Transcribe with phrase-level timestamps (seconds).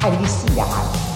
[0.00, 1.09] 爱你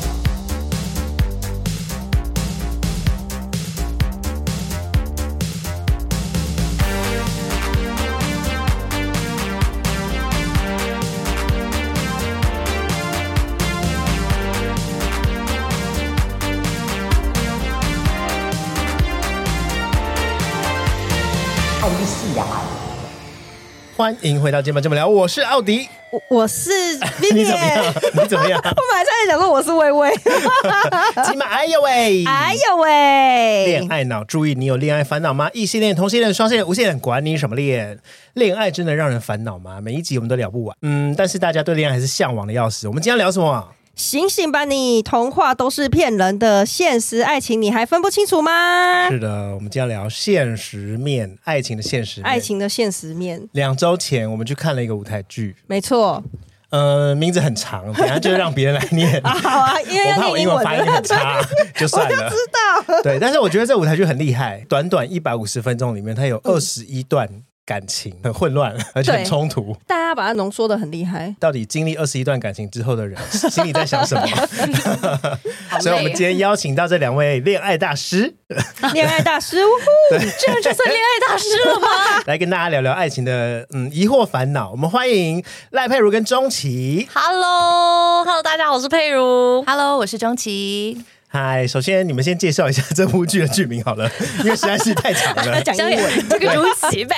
[24.05, 26.71] 欢迎回到今晚这么聊，我是奥迪，我我是
[27.23, 27.95] Vivian 你怎么样？
[28.13, 28.61] 你怎么样？
[28.63, 30.11] 我本来在想说我是薇薇，
[31.25, 35.49] 今晚哎呦喂，哎呦喂，恋爱脑，注意你有恋爱烦恼吗？
[35.55, 37.99] 异性恋、同性恋、双性恋、无性恋，管你什么恋，
[38.35, 39.81] 恋爱真的让人烦恼吗？
[39.81, 42.87] 每一集我们都聊不完，嗯，但是大家对恋爱还是向往的要死。
[42.87, 43.67] 我们今天聊什么？
[43.97, 49.09] 醒醒吧你，童话都是骗人的，现实爱情你还分不清楚吗？
[49.09, 53.49] 是的，我们今天聊现实面，爱情的现实面，爱情的现实面。
[53.53, 56.23] 两周前我们去看了一个舞台剧，没错，
[56.71, 59.21] 呃，名字很长，等下就让别人来念。
[59.21, 61.41] 啊 好啊，因为我怕我英文发音很差，
[61.77, 62.29] 就算了。
[62.29, 62.37] 知
[62.91, 67.29] 道，对，但是我觉得这舞台剧很厉害，短短一百五十分钟里面，它有二十一段。
[67.67, 69.77] 感情 很混乱， 而且很冲突。
[69.87, 71.35] 大家把它浓缩的很厉害。
[71.41, 74.27] 到底经历二十一段感情之后的人， 心里在想什么？
[75.81, 78.35] 所以，我们今天邀请到这两位恋爱大师，
[78.93, 81.89] 恋爱大师，呼，这样就算恋爱大师了吗？
[82.27, 84.71] 来跟大家聊聊爱情的嗯疑惑烦恼。
[84.71, 87.09] 我们欢迎赖佩如跟钟琪。
[87.13, 89.63] Hello，Hello，大家好，我是佩如。
[89.67, 91.05] Hello，我是钟琪。
[91.35, 94.09] 嗨，首先你们先介绍一下 这部剧的剧名好了，
[94.45, 95.61] 因为实在是太长了。
[95.67, 97.17] 讲英文，这个如期呗。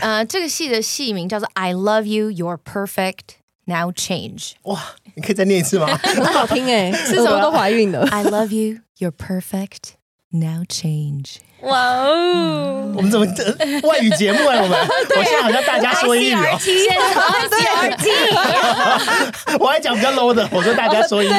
[0.00, 4.40] 呃，这个戏的戏名叫做《I Love You, You're Perfect, Now Change》。
[4.62, 4.82] 哇，
[5.14, 5.86] 你可以再念一次吗？
[6.02, 8.04] 很好听哎，是什么都怀孕了。
[8.10, 9.92] I love you, you're perfect,
[10.32, 11.36] now change。
[11.62, 12.92] 哇哦！
[12.96, 13.44] 我们怎么这
[13.86, 14.58] 外语节目啊？
[14.60, 14.78] 我们
[15.16, 16.58] 我现在好像大家说英语哦。
[19.60, 21.32] 我还讲比较 low 的，我说大家说英语。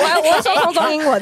[0.00, 1.20] 我还我说通中英文。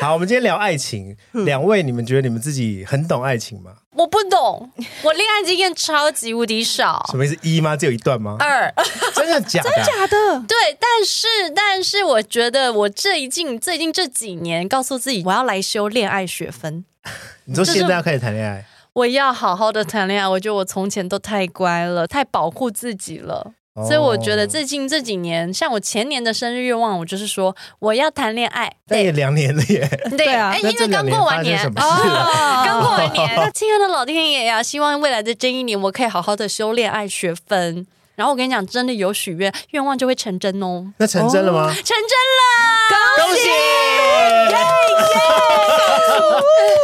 [0.00, 1.16] 好，我们今天聊爱情。
[1.32, 3.72] 两位，你们觉得你们自己很懂爱情吗？
[3.94, 4.70] 我不懂，
[5.02, 7.06] 我恋爱经验超级无敌少。
[7.10, 7.36] 什么意思？
[7.42, 7.76] 一吗？
[7.76, 8.36] 只有一段吗？
[8.38, 8.72] 二？
[9.14, 9.70] 真的假的？
[9.70, 10.16] 真的假的？
[10.48, 16.84] 对，但是但是，我觉得我最近最近这几年，告诉自己我要来修恋爱学分。
[17.46, 18.64] 你说现在要开始谈恋爱？
[18.92, 20.26] 我要好好的谈恋爱。
[20.26, 23.52] 我觉得我从前都太乖了，太保护自己了。
[23.86, 28.72] 所以我觉得最近这几年，像我前年的生日愿望，我就是说我要谈恋爱。
[28.88, 29.86] 对，也两年了耶。
[30.16, 31.72] 对啊，因为刚过完年哦，
[32.64, 33.36] 刚过完年。
[33.36, 37.86] 那亲爱的老天爷呀，希望未来的这一年，我可以好好的修炼爱学分。
[38.14, 40.90] 然后我跟你讲，真的有许愿，愿望就会成真哦。
[40.96, 41.68] 那成真了吗？
[41.68, 41.94] 成真
[42.38, 44.75] 了，恭喜！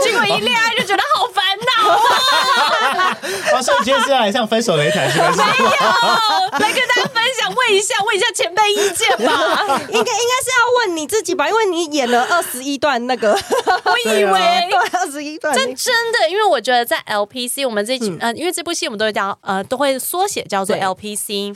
[0.02, 3.18] 结果一恋爱就觉得好烦恼啊！
[3.52, 5.38] 哇，所以今天是要来上分手擂台是不是？
[5.38, 9.80] 没有，来跟大家分享，问一下，问一下前辈意见吧。
[9.88, 13.32] 应该应该是要问你自己吧，因为你演了二十一段那个，
[13.84, 14.40] 我以为
[14.92, 21.54] 二十一段，真真的，因为我觉得在 LPC 我们这集呃，因为这部戏我们都会叫呃，都会缩写叫做 LPC。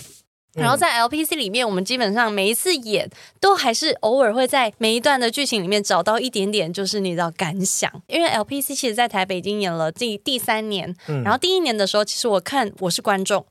[0.56, 3.08] 然后在 LPC 里面，我们基本上每一次演，
[3.38, 7.90] 都还是偶尔会在每一段的剧情里面找到一点点，就是你知道感想。
[8.06, 13.44] 因为 LPC 其实，在台北已经演了第第三年，然后第一年的时候，其实我看我是观众，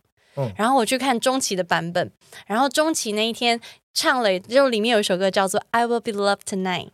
[0.58, 2.12] 然后我去看中期的版本，
[2.48, 3.60] 然后中期那一天
[3.94, 6.86] 唱了，就里面有一首歌叫做《I Will Be Loved Tonight》，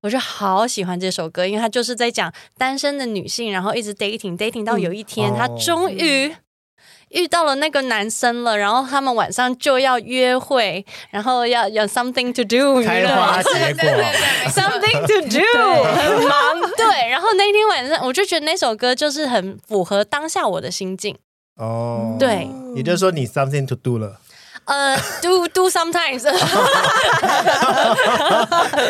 [0.00, 6.34] 我就好喜欢这首歌，因为它就是在讲单身的女性，然后一直 dating dating 到有一天，她终于。
[7.14, 13.90] 遇到了那个男生了，然后他们晚上就要约会，然后要有 something to do，开花结果，
[14.50, 17.08] something to do，很忙， 对。
[17.08, 21.16] 然后那天晚上，我就觉得那首歌就是很符合当下我的心境。
[21.56, 24.18] 哦，对，也就是说你 something to do 了。
[24.66, 26.22] 呃、uh,，do do sometimes，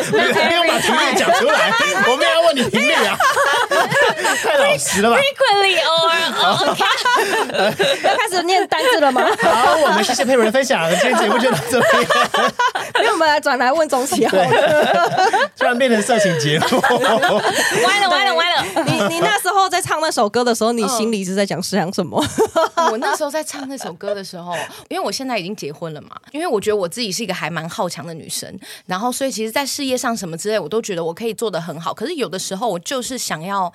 [0.09, 1.69] 不用把频率讲出来，
[2.07, 3.17] 我们要问你频率啊，
[4.41, 6.81] 太老实了吧？Frequently or OK，
[8.03, 9.25] 要开始念单字了吗？
[9.41, 12.01] 好，我们谢谢佩文的分享，今天节目就到这边，
[12.99, 14.45] 因为我们来转来问钟琪好了，
[15.57, 16.65] 突然变成色情节目，
[17.83, 18.63] 歪了歪了歪了。
[18.85, 22.23] 你你那时候在唱那首歌的时候，你心里是在讲是想什么？
[22.91, 24.55] 我那时候在唱那首歌的时候，
[24.87, 31.93] 因为我现在已经结婚了嘛，因为我觉得我自己是一个还蛮好强的女生，然后所以其实，在事业上什么之类，我都觉得我可以做得很好。
[31.93, 33.71] 可是有的时候，我就是想要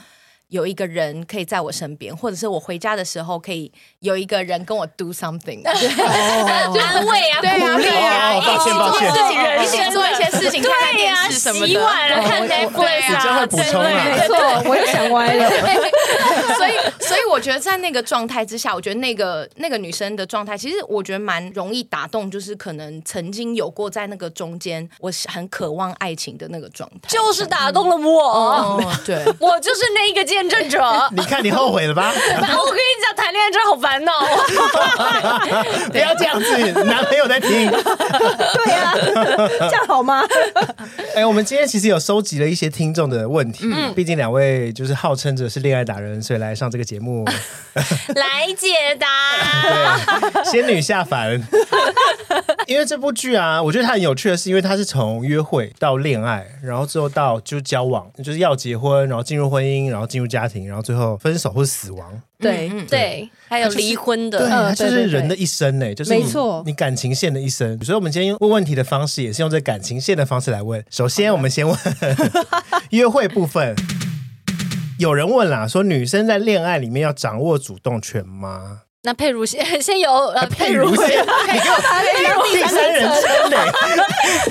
[0.48, 3.70] 有一个人可以在我身边，或者是我回家的时候可以
[4.00, 11.66] 有一个人跟我 do something， 对，安慰啊，对啊，对啊，一歉抱歉自己人一起生做一些事情，看看电视什么的。
[11.68, 14.04] 洗碗了，看 Netflix 真会补充啊。
[14.04, 15.48] 没错，我又想歪了。
[16.58, 28.20] 所以，所以我觉得在那个状态之下，我觉得那个那个女生的状态，其实我觉得蛮容易打动，就是可能曾经有过在那个中间，我很渴望爱情的那个状态，就是打动了我。
[28.22, 30.80] 哦，对， 我就是那一个见证者。
[31.16, 32.10] 你看你后悔了吧？
[32.12, 34.12] 我跟你讲，谈恋爱真的好烦恼。
[35.90, 37.70] 不要这样子，男朋友在听。
[37.70, 38.94] 对啊，
[39.68, 40.22] 这样好吗？
[41.14, 47.19] 哎，我们今天其实有收集了一些听众的问题，嗯毕竟两位就是号称着是恋爱达人，所以来上这个节目，
[48.14, 48.68] 来解
[48.98, 49.06] 答。
[49.62, 51.40] 对，仙女下凡。
[52.66, 62.20] 因为这部剧啊，我觉得它很有趣的是，因为它是从约会到恋爱，然后最后到就交往，就是要结婚，然后进入婚姻，然后进入家庭，然后最后分手或死亡。
[62.38, 64.38] 对嗯对，还有离婚的。
[64.38, 67.78] 对，就是人的一生呢，就是没错你感情线的一生。
[67.84, 70.84] 所以，我们今天问问题的方式也是用这感情线的方式来问。
[70.90, 71.76] 首先，我们先问
[72.90, 73.76] 约会部分。
[75.00, 78.82] 有人问啦，说女生在恋爱里面要掌握主动权吗？
[79.02, 81.70] 那佩如先 先由呃佩如先，你给
[82.36, 83.56] 我第三人称呢？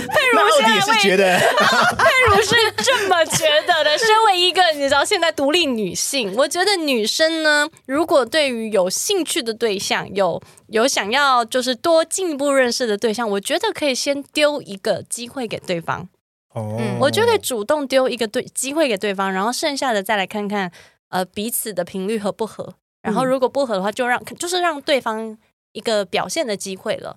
[0.10, 1.38] 佩如现在是觉得
[2.00, 3.96] 佩如是这么觉得的。
[3.96, 16.10] 身为一个你知道现在独立女性，我觉得女生呢，如果对于有兴趣的对象，有有想要就是多进一步认识的对象，我觉得可以先丢一个机会给对方。
[16.54, 20.72] 哦，我就得主动丢一个对机会给对方，然后剩下的再来看看
[21.10, 22.76] 呃彼此的频率合不合。
[23.02, 25.38] 然后如果不合的话，就让就是让对方
[25.72, 27.16] 一个表现的机会了。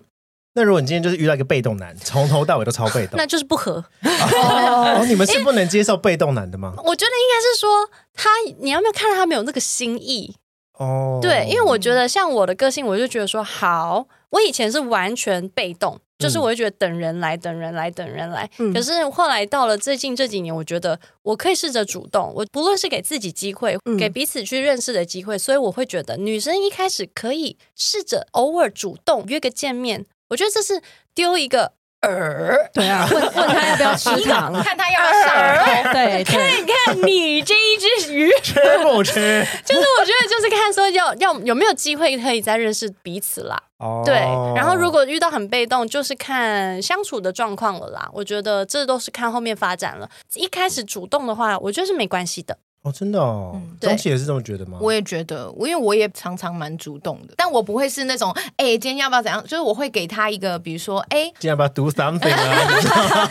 [0.55, 3.83] 那如果你今天就是遇到一个被动男，从头到尾都超被动，那就是不合。
[4.03, 6.75] 哦， 你们是不能接受被动男的吗？
[6.77, 10.37] 我觉得应该是说他，你要没有看到他没有那个心意？
[10.75, 18.49] 哦，对，因为我觉得像我的个性，我就觉得说好，我以前是完全被动，就是我会觉得等人来，等人来，等人来。
[18.59, 18.73] 嗯。
[18.73, 23.97] 可是后来到了最近这几年，我觉得我可以试着主动，我不论是给自己机会，嗯。
[23.97, 30.81] 给彼此去认识的机会，所以我会觉得女生一开始可以试着偶尔主动约个见面，我觉得这是
[31.15, 31.73] 丢一个
[32.03, 32.69] 饵。
[32.73, 34.53] 对啊， 问问他要不要吃糖？
[34.63, 39.15] 看他要不要上对对，看看你这一只鱼，吃不吃？
[39.65, 43.61] 就是我觉得就是看说要要有没有机会可以再认识彼此啦。
[43.79, 44.15] 哦，对，
[44.55, 48.09] 然后如果遇到很被动，就是看相处的状况了啦。
[48.13, 50.09] 我觉得这都是看后面发展了。
[50.35, 52.57] 一开始主动的话，我觉得是没关系的。
[52.83, 54.77] 哦，真的哦，对张琪也是这么觉得吗？
[54.81, 59.41] 我也觉得，我因为我也常常蛮主动的，但我不会是那种，哎、今天要不要怎样？
[59.45, 63.29] 就是我会给他一个，比如说，哎、 今天要不要 do something 啊？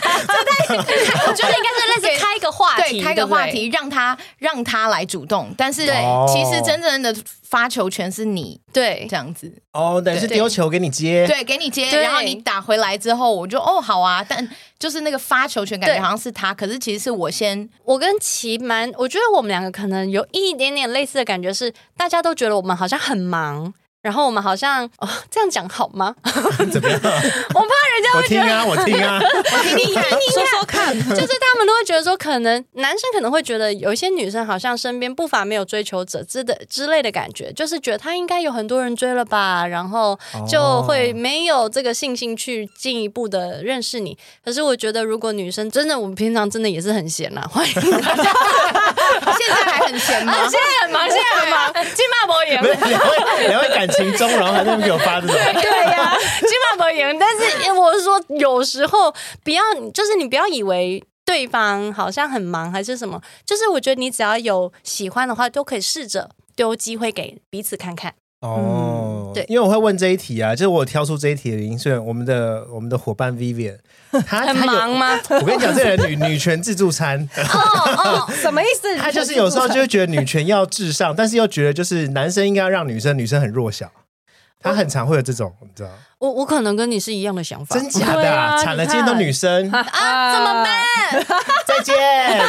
[0.72, 5.52] 我觉得应该是类似开一个话题，对，开个话对题，让他让他来主动。
[5.56, 7.14] 但是，对其实真正的
[7.52, 8.58] 发球权是你。
[8.72, 9.06] 对。
[9.10, 26.14] 这样子，哦，等于是丢球给你接，对，给你接，然后你打回来之后，我就哦好啊，但就是那个发球权感觉好像是他，可是其实是我先，我跟齐蛮，我觉得我们两个可能有一点点类似的感觉是，大家都觉得我们好像很忙，然后我们好像 哦这样讲好吗？
[26.72, 27.00] 怎么样？
[27.02, 40.18] 我怕人家我会觉得，听啊，我听啊，我听你看，说说看，就是他们都会觉得说，可能男生可能会觉得有一些女生好像身边不乏没有追求者之的之类的感觉，就是觉得她应该有很多人追了吧，然后
[40.48, 44.18] 就会没有这个信心去进一步的认识你。
[44.44, 48.34] 可是我觉得，如果女生真的，我们平常真的也是很闲啦，欢迎大家。
[49.24, 50.32] 现在还很闲吗？
[50.48, 57.18] 现在很忙，现在很忙，金马博赢不是两位两位感情中，然后还在给我发这种，对呀、金马博赢。
[57.18, 59.12] 但是我是说，有时候
[59.44, 68.14] 不要，就是你不要以为对方好像很忙还是什么，就是我觉得你只要有喜欢的话，都可以试着丢机会给彼此看看。
[68.40, 73.78] 哦，对因为我会问这一题啊，就是我挑出这一题的原因，所以我们的我们的伙伴 Vivian，
[74.26, 74.90] 他很忙？
[74.96, 75.18] 吗？
[75.30, 78.94] 我跟你讲，这个人女女权自助餐， 哦哦，什么意思？
[79.00, 83.90] 他就是有时候就会觉得女权要至上，但是又觉得就是男生应该要让女生，女生很弱小。
[84.60, 85.90] 他很常会有这种，你知道？
[86.22, 90.32] 我我可能跟你是一样的想法，真假的、啊惨了，今天都女生，啊？
[90.32, 90.80] 怎么办？
[91.66, 91.96] 再见。
[91.96, 92.46] 要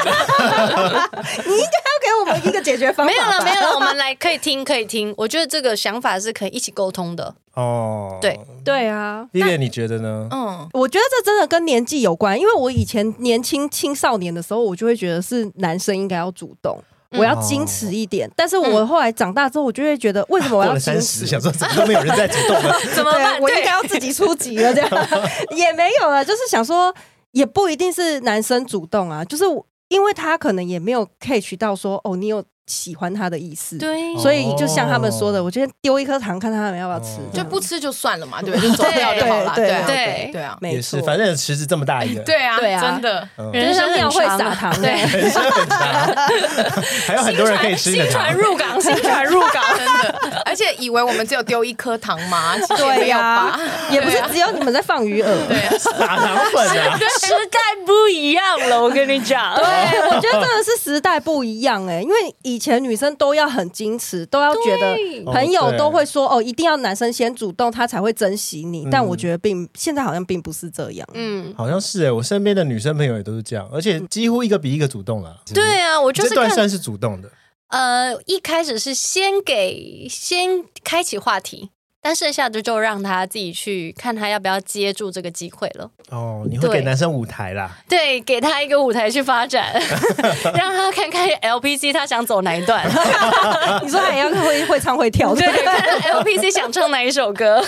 [1.99, 3.11] 给我们一个解决方法。
[3.11, 5.11] 没有了，没有了，我们来可以听，可以听。
[5.17, 7.33] 我觉得这个想法是可以一起沟通的。
[7.55, 10.27] 哦，对对啊，Vivian，你觉得呢？
[10.31, 16.83] 嗯，我觉得这真的跟年纪有关，因为我以前年轻青少年的时候，我就会觉得是男生应该要主动，嗯
[17.13, 18.29] 我要矜持一点。
[18.35, 21.27] 但是我后来长大之后，我就会觉得，为什么我要矜了三十，持？
[21.27, 22.79] 想说怎么都没有人在主动了。
[22.95, 23.39] 怎么办？
[23.41, 24.89] 我应该要自己出击了，这样
[25.55, 26.23] 也没有了。
[26.23, 26.93] 就是想说，
[27.31, 29.43] 也不一定是男生主动啊，就是
[29.89, 33.77] 因为他可能也没有 catch 到说，哦，你有喜欢他的意思。
[33.77, 39.53] 对，所以就像他们说的，我觉得丢一颗糖，看他们要不要吃，就不吃就算了嘛，对，就走掉就好了。
[39.55, 45.79] 对对对啊，没错，反正池子这么大一个，对啊，对啊，真的，人生庙会撒糖，对，人生很长，
[47.07, 48.03] 还有很多人可以吃的。
[48.03, 49.85] 新船入港， 新船入港，真
[50.31, 52.55] 的，而且以为我们只有丢一颗糖吗？
[52.77, 53.59] 对呀，
[53.91, 59.63] 也不是只有你们在放鱼饵，对，撒糖粉啊，时代不一样了，我跟你讲， 对，
[60.09, 64.95] 我觉得真的是时代不一样哎，因为以前女生都要很矜持，都要觉得
[65.31, 68.87] 朋友都会说哦，一定要男生先主动，他才会珍惜你。
[68.91, 75.37] 但我觉得并现在好像并不是这样，嗯，好像是哎，我身边的女生朋友也都是这样，而且几乎一个比一个主动了。
[75.53, 77.29] 对啊，我就是这段算是主动的。
[77.69, 81.71] 呃，一开始是先给先开启话题，
[82.05, 85.89] 但剩下的就让他自己去看他要不要接住这个机会了。
[86.09, 87.71] 哦，你会给男生舞台啦？
[87.87, 89.73] 对，给他一个舞台去发展，
[90.53, 92.85] 让他看看 LPC 他想走哪一段。
[93.81, 97.63] 你说他也要会会唱会跳，对，看 LPC 想唱哪一首歌。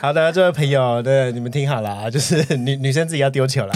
[0.00, 3.72] 好的，这位朋友，对，你们听好了啊，就是女女生自己要丢球啦。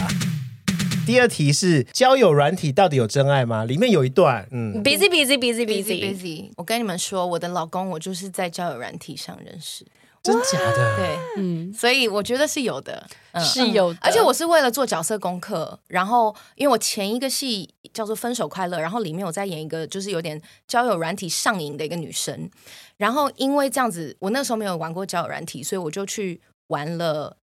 [1.07, 3.65] 第二题是交友软体到底有真爱吗？
[3.65, 6.51] 里面有一段，嗯，busy busy busy busy busy。
[6.57, 9.87] 我跟你们说，我的老公我就是在交友软体上认识，
[10.25, 10.97] 真假的？
[10.97, 13.99] 对，嗯，所以我觉得是有的，嗯、是有的。
[14.03, 22.51] 而且我是为了做角色功课，然后因为我前一个戏叫做《分手快乐》，然后里面我在演一个就是有点交友软体上瘾的一个女生，
[22.97, 27.37] 然后因为这样子，我那时候没有玩过交友软体，所以我就去玩了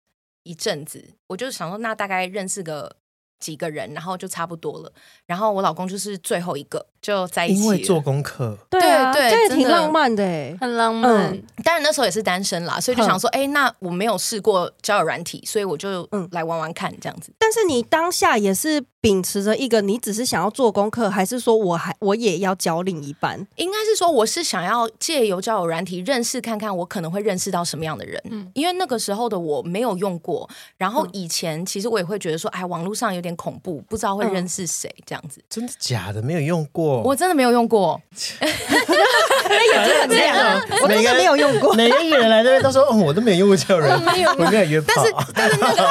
[0.45, 2.97] 一阵子，我就想说，那大概认识个。
[3.41, 4.93] 几个人，然后就差不多了。
[5.27, 6.87] 然后我老公就是最后一个。
[7.03, 11.37] 就在一起，因为做功课，对啊，这也挺浪漫的哎，很浪漫。
[11.65, 17.33] 当然那时候也是单身啦，所以就想说，哎，那我没有试过交友软体，所以我就嗯来玩玩看这样子。
[17.39, 23.47] 但是你当下也是秉持着一个，你只是想要做功课，还是说我还我也要交另一半？
[23.57, 28.21] 应该是说我是想要借由交友软体认识看看，我可能会认识到什么样的人。
[28.31, 35.43] 嗯，因为那个时候的我没有用过，然后以前其实我也会觉得说，哎，网络上有点恐怖，不知道会认识谁这样子。
[35.49, 36.21] 真的假的？
[36.21, 36.90] 没有用过？
[37.05, 37.71] 我真的没有用过。
[37.71, 38.01] 过，
[38.43, 40.61] 眼睛很亮。
[40.83, 41.73] 我真的没有用过。
[41.75, 44.93] 每个艺人来这边都说，哦，我都没有用过这种人，没有，我没有约炮。
[44.95, 45.83] 但是，但是那个，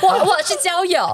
[0.06, 1.10] 我我是 交友。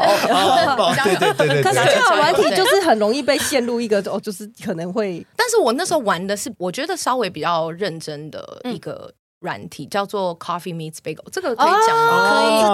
[1.05, 1.63] 对对对对。
[1.63, 5.27] 可是交友软体就是很容易被陷入一个哦，就是可能会。
[5.35, 9.11] 但是我那时候玩的是，我觉得稍微比较认真的一个。
[9.41, 12.29] 软体叫做 Coffee Meets Bagel，这个可以讲吗？
[12.29, 12.70] 可以，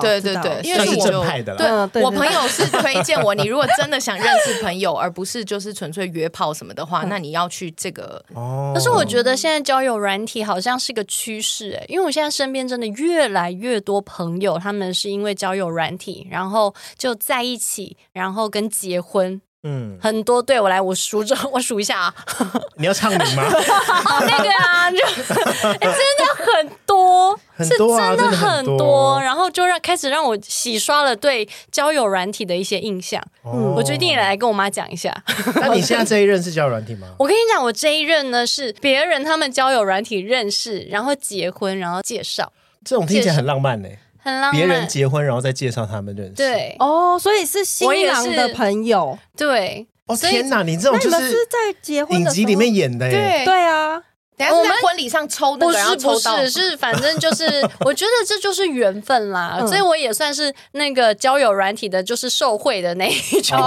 [0.00, 1.56] 对对对，因为是正派的。
[1.88, 8.22] 对，我朋友是推荐我，你如果真的想认识朋友，而不是就是纯粹约炮什么的话，那你要去这个。
[8.34, 8.72] 哦。
[8.74, 19.40] 可是我觉得现在交友软体好像是个趋势，哎，因为我现在身边真的越来越多朋友，他们是因为交友软体，然后就在一起，然后跟结婚。
[19.62, 20.40] 嗯，很多。
[20.42, 22.14] 对，我来，我数着，我数一下啊。
[22.76, 23.44] 你要唱名吗？
[23.44, 33.22] 哦，那个啊，就、欸、 真的很多，很多啊、是真的很多，多然后就让开始让我洗刷了对交友软体的一些印象。
[33.42, 35.14] 哦、我决定也来跟我妈讲一下。
[35.56, 37.08] 那你现在这一任是交友软体吗？
[37.18, 42.50] 我跟你讲，我这一任呢是别人他们交友软体认识，然后结婚，然后介绍。
[42.82, 43.88] 这种听起来很浪漫呢。
[44.22, 46.34] 很浪漫，别人结婚然后再介绍他们认识。
[46.34, 49.18] 对哦，所以是新郎的朋友。
[49.36, 53.12] 对，哦天哪，你这种就是在结婚影集里面演的耶。
[53.12, 54.02] 对对啊。
[54.48, 57.44] 我们婚礼上抽的，不是不是是，反正就是，
[57.80, 59.58] 我觉得这就是缘分啦。
[59.66, 63.58] 所以我也算是那个交友软体的，就是受贿的那一种。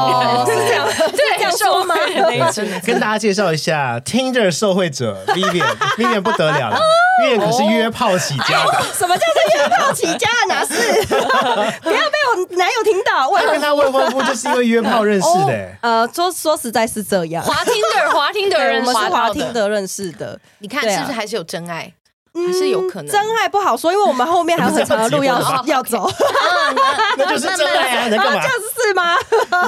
[0.46, 2.66] 是这样，对，受惠的那一种。
[2.86, 6.80] 跟大家介绍一下，Tinder 受贿者 Vivian，Vivian 不得了了
[7.24, 8.84] ，Vivian 可是约炮起家的。
[8.94, 10.28] 什么叫做约炮起家？
[10.48, 10.74] 哪是？
[11.08, 13.30] 不要被我男友听到。
[13.30, 15.70] 我跟他未婚夫就是因为约炮认识的。
[15.82, 17.44] 呃，说说实在是这样。
[17.44, 20.40] 滑 Tinder，滑 Tinder 认识，我们是滑 Tinder 认识的。
[20.64, 21.94] 你看是不是还是有真爱？
[22.34, 26.10] 还是有可能真爱不好说，因为我们后面还有很长的路要要走。
[27.16, 28.08] 那就是真爱啊！
[28.10, 28.42] 那干嘛？
[28.42, 29.16] 这样子是吗？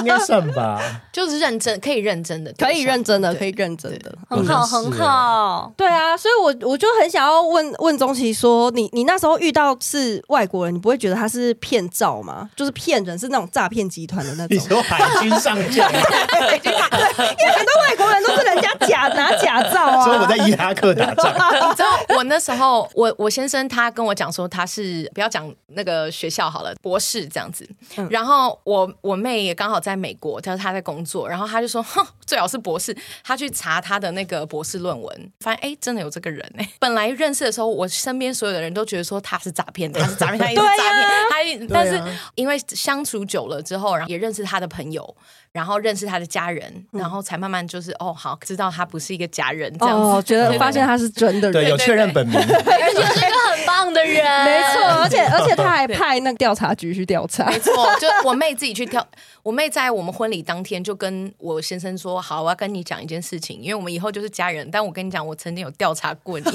[0.00, 0.80] 应该算吧。
[1.12, 5.72] 就是认真，可以认真的，可以认真的，可以认真的，很好，很好。
[5.76, 12.50] 对啊，所以我我就很想要问问钟琪说，你你那时候遇到是外国人，你不会觉得他是骗照吗？
[12.56, 14.48] 就是骗人，是那种诈骗集团的那种。
[14.56, 15.88] 你说海军上将？
[15.90, 20.04] 对，因为很多外国人都是人家假拿假照啊。
[20.04, 21.32] 所以我在伊拉克打仗。
[21.32, 22.55] 你知道我那时候。
[22.56, 27.68] 然后我我先生他跟我讲说他是不要讲那个学校好了，博士这样子。
[28.08, 32.96] 然后我我妹也刚好在美国，她说她在工作，然后她就说，哼，最好是博士。
[33.22, 36.66] 她去查她的那个博士论文，发现哎，真的有这个人哎。
[36.78, 40.64] 本来认识的时候，我身边所有的人都觉得说他是诈骗的， 他是诈骗，他一直诈
[41.02, 41.68] 骗。
[41.68, 42.02] 他但是
[42.34, 45.16] 因为相处久了之后，然后也认识他的朋友。
[45.56, 52.38] 然后认识他的家人，然后才慢慢就是哦，好知道他不是一个假人这样子，哦，觉得发现他是真的人，对，有确认本名，
[54.16, 59.06] 人，没错， 而且而且他还派那个调查局去调查，没错，就我妹自己去调，
[59.42, 66.44] 我妹在我们婚礼当天就跟我先生说，好，我要跟你讲一件事情，因为我们以后就是家人，但我跟你讲，我曾经有调查过你，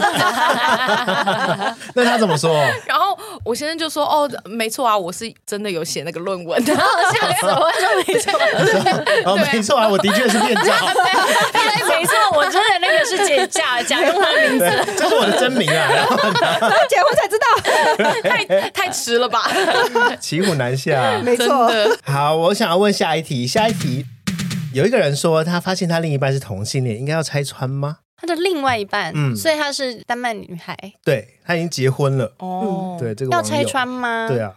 [1.95, 2.53] 那他怎么说？
[2.85, 8.31] 然后我先生就说，哦，没错啊，我是真的有写那个论文，然后吓死我，说没错。
[9.25, 10.63] 哦，没错啊，我的确是骗诈。
[11.53, 14.65] 对，没错，我真的那个是假假用他的名字，
[14.97, 15.73] 这是我的真名啊。
[15.91, 17.45] 然后结婚才知道，
[18.23, 19.49] 太太迟了吧？
[20.19, 21.69] 骑虎难下，没错。
[22.03, 23.45] 好，我想要问下一题。
[23.47, 24.05] 下一题，
[24.73, 27.97] 有一个人说他发现他另一半是同性恋，应该要拆穿吗？
[28.17, 32.33] 他的另外一半，嗯，所以他是丹麦女孩，对，他已经结婚了。
[32.39, 34.27] 哦，对，这个要拆穿吗？
[34.27, 34.53] 对啊，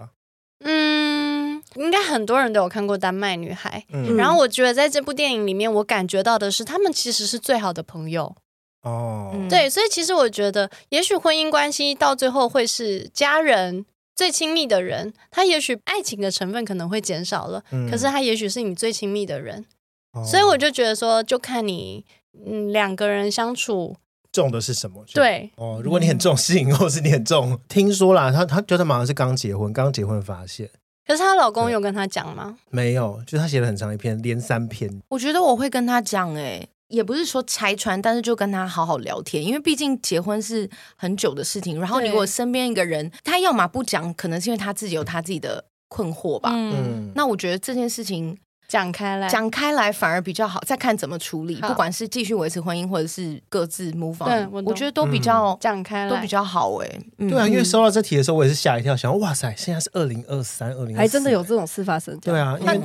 [0.64, 1.34] 嗯。
[1.76, 8.36] 应该很多人都有看过《丹麦女孩》，嗯，然后我觉得在这部电影里面，我感觉到的是他们其实是最好的朋友
[8.84, 9.34] 哦。
[9.50, 19.64] 对，所以其实我觉得，也许婚姻关系到最后会是家人最亲密的人，他也许爱情的成分可能会减少了，嗯，可是他也许是你最亲密的人，
[20.12, 22.04] 哦，所以我就觉得说，就看你
[22.46, 23.96] 嗯两个人相处
[24.32, 25.04] 重的是什么？
[25.12, 30.70] 对哦，如果你很重性，或是你很重， 听说啦，她她觉得马上是刚结婚，刚结婚发现。
[31.06, 32.56] 可是她老公有跟她讲吗？
[32.70, 35.02] 没有，就她写了很长一篇，连三篇。
[35.08, 41.80] 我觉得我会跟她讲，哎，也不是说拆穿，但是就跟他好好聊天，因为毕竟结婚是很久的事情。
[41.80, 46.50] 然后你如果身边一个人，他要么不讲，可能是因为他自己有他自己的困惑吧。
[46.54, 48.38] 嗯，那我觉得这件事情。
[48.66, 51.56] 讲开来，讲开来反而比较好，再看怎么处理。
[51.56, 56.88] 不管是继续维持婚姻，或者是各自 move on，我，我觉得都比较讲开来都比较好哎。
[57.18, 62.18] 对啊，因为收到这题的时候，我也是吓一跳，想哇塞，现在是二零二三、二零，还真的有这种事发生。
[62.20, 62.80] 对啊，因为。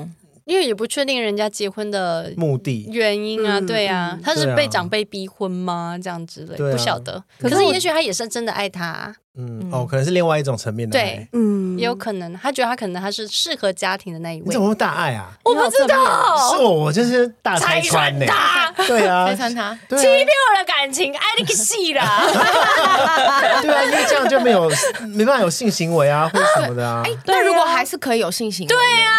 [0.50, 2.88] 因为也不确定人家结婚的目的。
[2.92, 5.96] 原因啊，对啊，他是被长辈逼婚吗？
[6.02, 7.24] 这样之类，不晓得。
[7.40, 14.46] 可是也许他也是真的爱他，嗯，哦，可能是另外一种层面的爱，对，嗯，也有可能，他觉得他可能他是适合家庭的那一位。
[14.48, 15.30] 你怎么会大爱啊？
[15.46, 22.24] 我不知道，是我，我就是大拆穿他，对啊，拆穿他，欺骗我的感情，爱你个戏啦！
[23.62, 24.68] 对啊，因为这样就没有
[25.10, 27.04] 没办法有性行为啊，或者什么的啊。
[27.06, 29.14] 哎，那如果还是可以有性行为，对啊。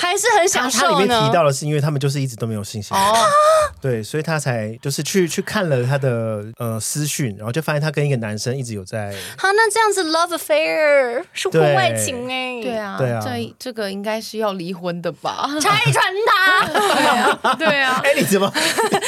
[0.00, 0.94] 还是很享受呢。
[0.94, 3.12] 他里面提到的是，因为他们就是一直都没有信心，哦，
[3.82, 9.12] 对，所以他才就是去去看了他的呃私讯，然后就发现他跟一个男生一直有在。
[9.36, 15.48] 好，那这样子 love affair 是婚外情哎，对啊，对啊，这这个应该是要离婚的吧？
[15.60, 18.52] 拆穿他， 对啊， 哎，你怎么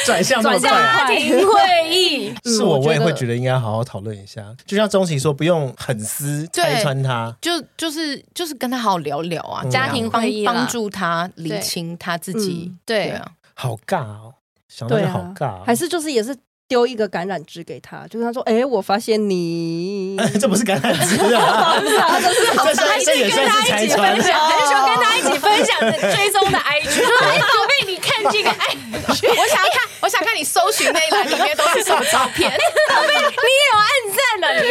[0.05, 0.69] 转向那么快？
[0.69, 4.43] 家庭会议是我，我也会觉得应该好好讨论一下。
[4.65, 10.80] 就像钟琪说，不用狠撕拆穿他，就就是就是跟他好好聊聊啊，家庭会议帮助。
[10.81, 14.33] 助他理清他自己，嗯、对，对啊，好尬哦，
[14.67, 15.61] 想到就好尬，哦。
[15.61, 16.35] 啊，还是就是也是
[16.67, 27.90] 丢一个橄榄枝给他，就是他说，哎，我发现你， 这不是橄榄枝啊， 这是好，这是还是跟他一起分享，还是说跟他一起分享的追踪的 IG，说，哎，宝贝，你
[28.21, 32.51] 看这个 IG， 我想要看，我想看你搜寻那一栏里面都是什么照片，
[32.89, 34.65] 宝贝，你也有暗赞了，你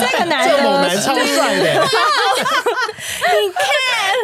[0.00, 1.88] 这个男的，猛男超帅的。
[3.22, 3.62] 你看，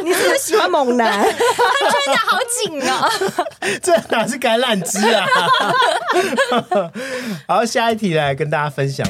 [0.05, 1.23] 你是不是喜欢猛男？
[1.23, 3.11] 他穿的好紧哦，
[3.83, 5.27] 这哪是橄榄枝啊？
[7.47, 9.07] 好，下一题来跟大家分享。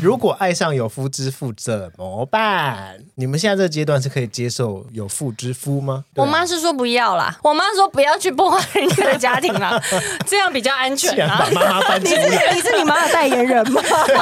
[0.00, 2.98] 如果爱上有夫之妇怎么办？
[3.16, 6.04] 你们现在这个阶段是可以接受有妇之夫吗？
[6.14, 9.80] 我妈是说不要啦，我妈说不要去破坏人家的家庭啦，
[10.24, 11.38] 这样比较安全啊。
[11.40, 13.82] 把妈妈搬进来， 你是你是你妈的代言人吗？
[13.82, 14.20] 任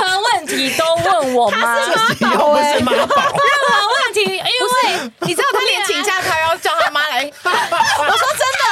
[0.00, 1.80] 何问题都问我妈，
[2.20, 3.16] 以后不是妈宝。
[3.16, 3.34] 任
[3.66, 7.24] 何问题，因为你知道他连请假，他要叫他妈来。
[7.34, 8.64] 我说真的，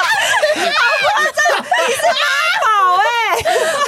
[0.55, 2.15] 我说真的，你是妈
[2.63, 3.05] 宝哎！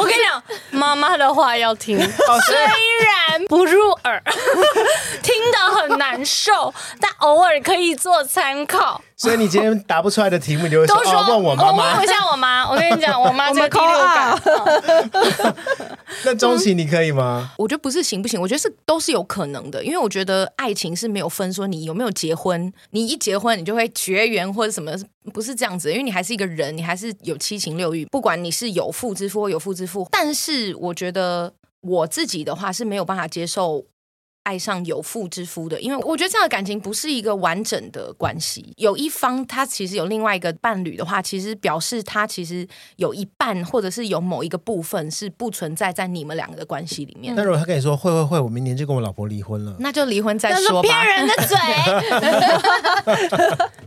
[0.01, 0.43] 我跟你讲。
[0.75, 4.23] 妈妈的话要听，虽然不入耳，
[5.23, 9.01] 听得很难受，但偶尔可以做参考。
[9.17, 11.93] 所以你今天答不出来的题目，你就会说，都说、哦、问我妈妈。
[11.93, 15.55] 我问一下我妈，我跟你讲， 我妈这个第六感。
[16.25, 17.53] 那钟琪你可以吗？
[17.57, 24.93] 我觉得不是行不行，我觉得是都是有可能的，因为我觉得爱情是没有分说你有没有结婚，你一结婚你就会绝缘或者什么，
[25.33, 33.85] 不是这样子，因为你还是一个人，你还是有七情六欲，不管你是有妇之夫或有妇之夫，但是我觉得我自己的话是没有办法接受。
[34.45, 38.73] 爱上有妇之夫的，因为我觉得这样的感情不是一个完整的关系。
[38.77, 47.35] 有一方他其实有另外一个伴侣的话，其实表示他其实有一半或者是有某一个部分是不存在在你们两个的关系里面。
[47.35, 50.89] 那如果他跟你说会会会，我明年就跟我老婆离婚了，那就离婚再说吧。
[50.89, 51.57] 骗人的嘴，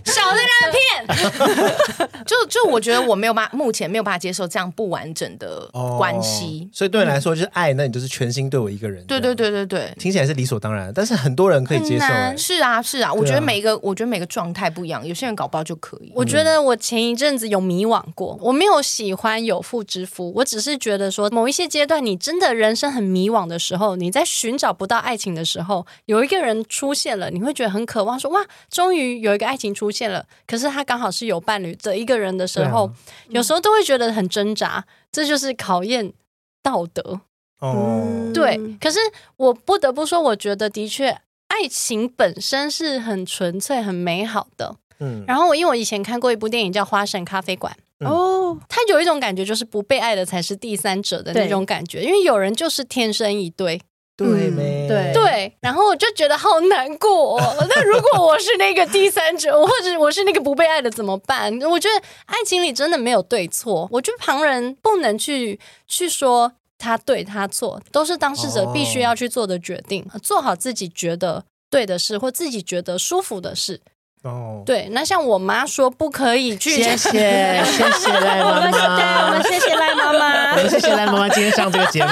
[0.12, 0.82] 少在那骗。
[2.26, 6.68] 就就我觉得我没有办法，目前没有办法接受这样不完整的关系。
[6.72, 9.06] 哦，所以对你来说就是爱，那你就是全心对我一个人。
[9.06, 12.06] 对对对对对，听起来是理所当然，但是很多人可以接受。
[12.38, 16.12] 是啊是啊，我觉得每一个我觉得每个状态不一样，有些人搞不好就可以。
[16.16, 30.26] 我觉得我前一阵子有迷惘过，我没有喜欢有妇之夫，我只是觉得说某一些阶段，你真的人生很迷惘的时候，你在寻找不到爱情的时候，有一个人出现了，你会觉得很渴望说，说哇，终于有一个爱情出现了。
[30.46, 32.94] 可是他刚好是有伴侣的一个人的时候，啊、
[33.30, 36.14] 有时候都会觉得很挣扎，这就是考验
[36.62, 37.22] 道德。
[37.60, 38.60] 哦，对。
[38.80, 39.00] 可是
[39.38, 41.10] 我不得不说，我觉得的确，
[41.48, 44.76] 爱情本身是很纯粹、很美好的。
[45.00, 45.24] 嗯。
[45.28, 47.76] 然后我因为我以前看过一部电影叫《花神咖啡馆》，
[48.08, 53.82] 哦，他有一种感觉，就是不被爱的才是第三者的那种感觉，因为有人就是天生一对。
[54.16, 54.88] 对没？
[54.88, 57.56] 对对，然后我就觉得好难过哦。
[57.70, 61.54] 那如果我是那个第三者，或者我是那个不被爱的怎么办？
[61.62, 73.82] 我觉得爱情里真的没有对错，我觉得旁人不能去去说他对他错，都是当事者必须要去做的决定，哦，做好自己觉得对的事或自己觉得舒服的事。
[74.24, 82.10] 哦，对，那像我妈说不可以去，谢谢谢谢赖妈妈，我们谢谢赖妈妈，我们谢谢赖妈妈今天上这个节目，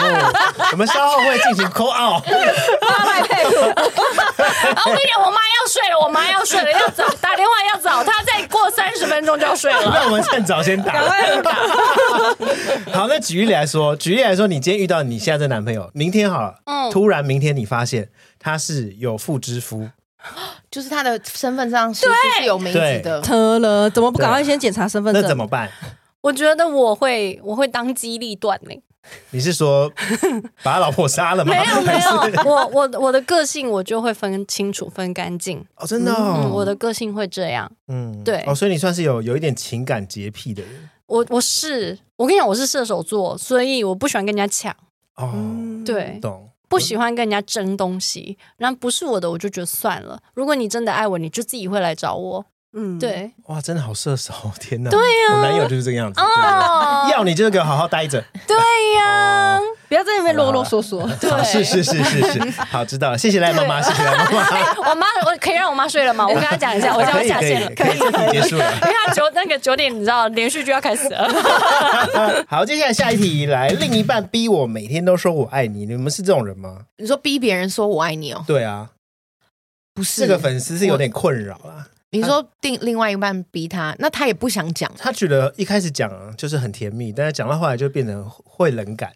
[0.71, 2.23] 我们稍后会进行 call out，
[2.81, 3.55] 妈妈佩服。
[3.55, 11.53] 然后我跟你讲，我妈要睡了，我妈要睡了，要早打电话要早，她再过三十分钟就要睡了，那我们趁早先打，赶快打。
[12.93, 19.89] 好，那举例来说，举例来说，你今天遇到你现在这男朋友，明天好了，嗯，突然明天你发现他是有妇之夫。
[20.71, 23.21] 就是他的身份上是不是有名字的？
[23.21, 25.21] 特了，怎么不赶快先检查身份证？
[25.21, 25.69] 那怎么办？
[26.21, 28.75] 我觉得我会，我会当机立断呢。
[29.29, 29.87] 你是说
[30.63, 31.53] 把他老婆杀了吗？
[31.53, 35.63] 没有 没有，我我我的个性我就会分清楚、分干净。
[35.75, 37.71] 哦，真的、哦嗯，我的个性会这样。
[37.87, 38.43] 嗯，对。
[38.47, 40.89] 哦，所以你算是有有一点情感洁癖的人。
[41.05, 44.75] 我我是，我跟你讲，我是射手座，所以我不喜欢跟人家抢。
[45.17, 45.31] 哦，
[45.85, 46.49] 对，懂。
[46.67, 50.21] 不喜欢跟人家争东西，然后不是我的，我就觉得算了。
[50.33, 52.45] 如果你真的爱我，你就自己会来找我。
[52.75, 53.31] 嗯，对。
[53.45, 54.89] 哇，真的好射手， 天哪！
[54.91, 56.19] 对呀、啊，我男友就是这个样子。
[56.19, 58.23] 哦，要你就是给我好好待着。
[58.45, 58.55] 对
[58.97, 59.57] 呀、啊。
[59.57, 61.07] 哦不要在那边啰啰嗦嗦。
[61.19, 64.89] 对， 是是是是是，好，知道了，谢谢赖妈妈，谢谢赖妈妈。
[64.89, 66.25] 我妈，我可以让我妈睡了吗？
[66.27, 71.29] 我跟她讲一下，我叫她下线了，可以可以结束了， 因为她九那个九点，你知道连续剧要开始了。
[72.47, 76.79] 好，接下来下一题来，另一半逼我每天都说我爱你，你们是这种人吗？
[76.97, 78.43] 你说逼别人说我爱你哦？
[78.47, 78.89] 对啊，
[79.93, 81.89] 不是这个粉丝是有点困扰啦。
[82.15, 89.11] 你说定另外一半逼他，那他也不想讲，他觉得一开始讲就是很甜蜜，但是讲到后来就变成会冷感。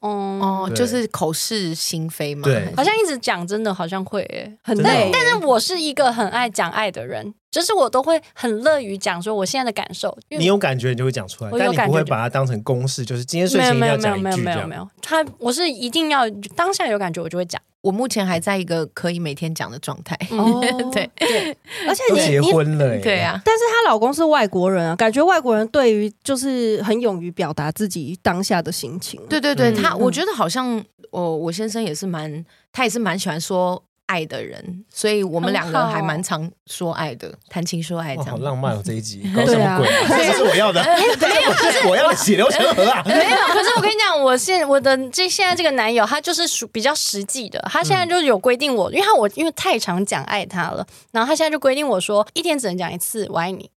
[0.00, 2.44] 哦、嗯，就是口是心非嘛。
[2.44, 5.10] 对，好像一直讲，真的好像会、欸、很累。
[5.12, 10.16] 但是我是一个很爱讲爱的人，就是我都会很乐于讲说我现在的感受。
[10.28, 14.22] 你有感觉你就会讲出来，但你不会把它当成公式，就是今天睡前一定要讲一句。
[14.22, 17.60] 没有没有没有没有没有，他我是一定要当下有感觉我就会讲。
[17.80, 20.60] 我目前还在一个可以每天讲的状态，哦、
[20.92, 21.56] 对对，
[21.86, 33.82] 而且你结婚了，对啊，但是她老公是外国人啊，感觉外国人对于就是很勇于表达自己当下的心情，对对对，他我觉得好像我我先生也是蛮，他也是蛮喜欢说。
[34.08, 38.30] 爱的人，所以我们两个还蛮常说爱的，谈情说爱这样。
[38.32, 39.88] 好浪漫哦，这一集搞什么鬼？
[40.08, 43.02] 这是我要的，没有， 可是我要的血流成河啊！
[43.06, 53.70] 没有，可是我跟你讲，我现我的这现在这个男友，他就是属比较实际的，他现在就有规定我，因为他我因为太常讲爱他了，然后他现在就规定我说，一天只能讲一次我爱你。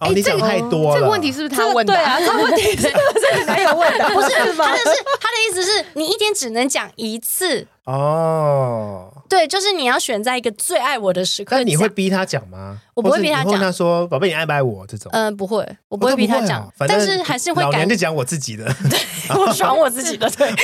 [0.00, 0.96] 哎，你讲太多了。
[0.96, 1.94] 这个问题是不是他问的？
[1.94, 4.28] 对啊， 这个问题是是男友问的，不是？
[4.56, 9.05] 他的是他的意思是你一天只能讲一次哦。
[9.28, 11.56] 对，就是你要选在一个最爱我的时刻。
[11.56, 12.80] 那你会逼他讲吗？
[12.96, 13.60] 我不会逼他讲。
[13.60, 15.10] 他说：“宝贝，你爱不爱我？”这种。
[15.12, 16.66] 嗯，不会，我不会逼他讲。
[16.88, 17.62] 但是还是会。
[17.62, 18.64] 老娘就讲我自己的。
[18.88, 18.98] 对，
[19.36, 20.30] 我爽我自己的。
[20.30, 20.50] 对。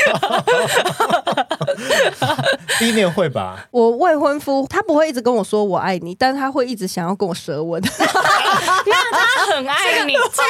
[2.79, 3.63] 第一面会吧。
[3.71, 7.83] 我未婚夫他不会一直跟我说我爱你，但是他会一直想要跟我舌吻。
[7.83, 10.43] 那他很爱你，这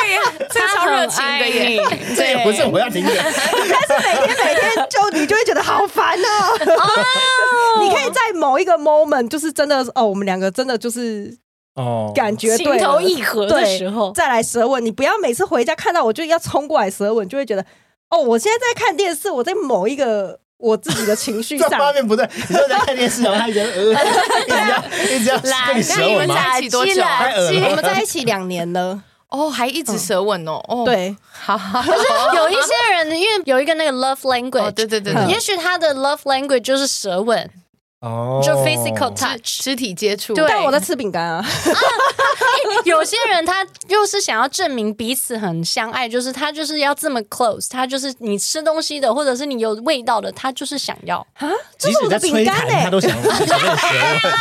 [0.48, 1.82] 这超热情的耶。
[2.14, 3.10] 这也不是我要听的。
[3.12, 3.40] 但是
[4.06, 6.22] 每天每天就你就会觉得好烦哦。
[7.80, 11.36] 你可以在某一个 moment，就是真的哦，我们两个真的就是
[11.74, 14.84] 哦，感觉对，情投意合的时候再来舌吻。
[14.84, 17.64] 你不要每次回家看到我就要冲过来舌吻，就会觉得
[18.10, 21.78] 哦，我现在在看电视，我在某一个我自己的情绪这上。
[21.80, 23.92] 画面不对，你说在看电视，然后他一直 呃，
[24.44, 24.84] 一直要
[25.16, 26.34] 一直要跟你舌那你们吻吗？
[26.34, 27.18] 在一起多久啊？
[27.18, 30.60] 太恶了我们在一起两年了， 哦，还一直舌吻哦。
[30.68, 31.82] 哦，，对，好好，
[32.36, 37.50] 有一些人，因为有一个那个 love language，、哦，对对对对，也许他的 love language 就是舌吻，
[38.02, 39.62] 哦，就 physical touch。
[39.62, 40.34] 肢体接触。
[40.34, 41.44] 对但我在吃饼干啊。
[42.84, 51.48] 有些人他就是想要证明彼此很相爱，就是他就是要这么 close，他就是你吃东西的，或者是你有味道的，他就是想要啊。
[51.78, 53.22] 即使在吹痰，他都想想
[53.60, 53.88] 跟你舌
[54.24, 54.32] 吻。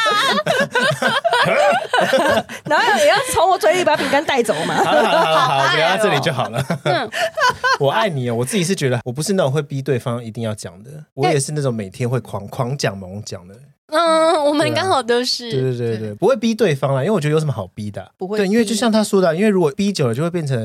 [2.66, 4.76] 然后也要从我嘴里把饼干带走嘛。
[4.84, 6.66] 好了好了好了好了，聊到 这里就好了。
[6.86, 7.10] 嗯
[7.80, 13.51] 我爱你哦，我自己是觉得我不是那种会逼对方一定要讲的，我也是那种每天会狂狂讲猛讲的。
[13.92, 15.52] 嗯，我们刚好都是。
[15.52, 18.10] 对对对对，不会逼对方啦，因为我觉得有什么好逼的啊？
[18.18, 20.58] 不会对，因为就像他说的啊，因为如果逼久了，就会变成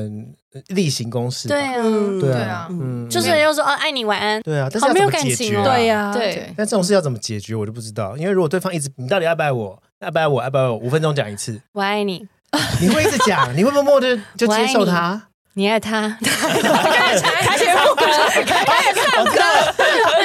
[0.53, 1.55] 呃例行公事吧。
[1.55, 4.41] 对啊，嗯对啊嗯，就是人又说哦，爱你晚安。
[4.41, 5.09] 对啊，但是好没有？
[5.09, 8.15] 感情哦对呀，对对，但这种事要怎么解决，我就不知道。
[8.17, 12.25] 因为如果对方一直你到底爱不爱我，爱不爱我，爱不爱我，五分钟讲一次，我爱你，
[12.81, 15.23] 你会一直讲，你会默默的就接受他。
[15.57, 16.15] 你爱他。
[16.21, 19.73] 开始副歌，开始唱我知道了，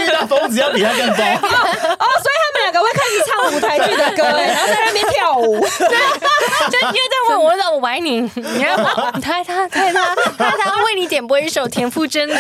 [0.05, 1.25] 遇到疯子要比他更疯。
[1.33, 2.29] 哦，所
[2.73, 5.61] 两个会开始唱舞台剧的歌，哎， 然后在那边跳舞。
[5.61, 8.75] 就因为在问我，我说我爱你，你要
[9.21, 12.37] 他爱他，他爱他，他爱他为你点播一首田馥甄的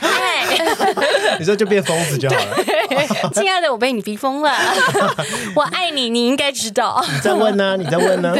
[0.00, 0.46] 爱。
[1.38, 2.56] 你说就变疯子就好了。
[3.34, 4.54] 亲爱的，我被你逼疯了，
[5.56, 7.04] 我爱你，你应该知道。
[7.12, 7.76] 你再问呢？
[7.76, 8.36] 你再问呢？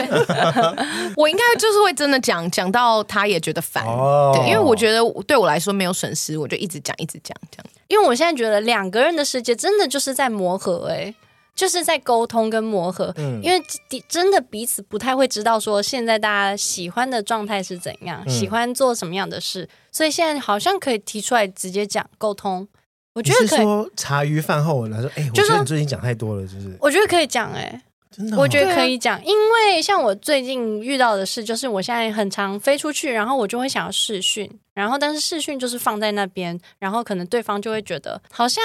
[1.16, 7.66] 我应该就是会真的讲讲到他也觉得烦，哦对，因为我觉得对我来说没有损失，我就一直讲一直讲这样。
[7.88, 11.14] 因为我现在觉得两个人的世界真的就是在磨合、欸，哎，
[11.56, 13.12] 就是在沟通跟磨合。
[13.16, 13.60] 嗯因为
[14.08, 22.68] 真的彼此不太会知道说现在大家喜欢的状态是怎样，嗯喜欢做什么样的事，所以现在好像可以提出来直接讲沟通。
[23.14, 27.82] 我觉得可以，说茶余饭后来说，哎，我就是说觉得你最近讲太多了，就是我觉得可以讲、欸，哎。
[28.08, 28.40] 真的哦。
[28.40, 38.62] 我觉得可以讲，因为像我最近遇到的事，就是我现在很常飞出去，然后我就会想要试训，然后但是试训就是放在那边，然后可能对方就会觉得好像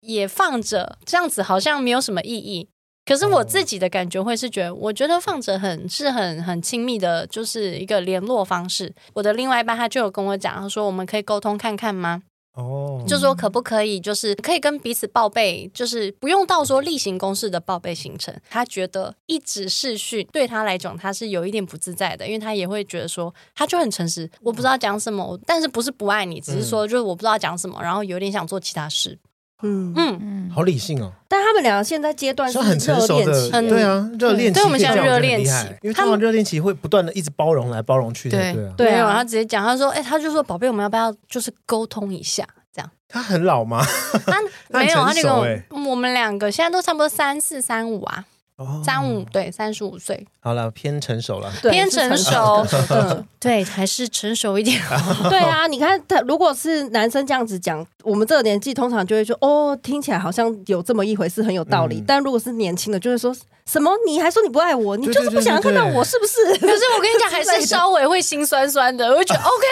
[0.00, 2.68] 也放着，这样子好像没有什么意义。
[3.04, 8.94] 可是我自己的感觉会是觉得，我觉得放着很是很很亲密的，就是一个联络方式。
[9.14, 12.22] 我的另外一半他就有跟我讲，他说我们可以沟通看看吗？
[12.54, 18.34] 哦，就说可不可以，就是可以跟彼此报备，就是不用到说例行公事的报备行程。
[18.50, 29.18] 他觉得一直视讯对他来讲，他是有一点不自在的，因为他也会觉得说，他就很诚实，我不知道讲什么，但是不是不爱你，只是说就是我不知道讲什么，然后有点想做其他事。
[29.62, 35.50] 嗯，嗯，好理性哦，但他们两个现在阶段是是很成熟的热恋期，很对啊，热恋期对我们现在热恋期。
[35.82, 38.72] 因为他们通常热恋期会不断的一直包容来包容去的，对。
[38.76, 38.92] 对啊。
[38.92, 42.90] 没有，他直接讲，他说，哎、他就说，宝贝，我们要不要就是沟通一下，这样。
[43.08, 43.84] 他很老吗？
[44.26, 44.40] 他
[44.78, 45.90] 没有，他就跟我成熟欸。
[45.90, 48.24] 我们两个现在都差不多三四三五啊，
[48.58, 50.26] 哦三五对三十五岁。
[50.40, 51.52] 好了，偏成熟了。
[51.62, 53.24] 对偏成成熟的。
[53.40, 54.80] 对，还是成熟一点。
[55.30, 62.00] 对啊，你看他如果是男生这样子讲，我们这个年纪通常就会说哦，听起来好像有这么一回事，很有道理。
[62.00, 63.34] 嗯但如果是年轻的，就会说
[63.70, 66.42] 什么你还说你不爱我，你就是不想要看到我，是不是？
[66.58, 69.06] 可是我跟你讲， 还是稍微会心酸酸的。
[69.10, 69.66] 我就觉得 OK，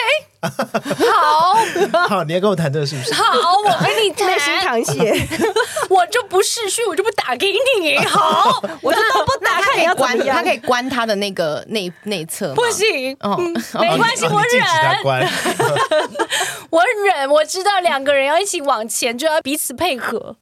[1.11, 1.57] 好
[2.09, 3.15] 好，你要跟我谈这个是不是？
[3.15, 3.25] 好，
[3.65, 5.27] 我跟你内心谈，淌血，
[5.89, 7.97] 我就不视讯，我就不打给你。
[8.05, 13.17] 好，我就都不打看你要关，他可以关他的那个内内侧不行，
[13.81, 15.29] 没关系，我忍，
[16.71, 17.31] 我忍。
[17.31, 20.37] 我知道两个人要一起往前，就要彼此配合。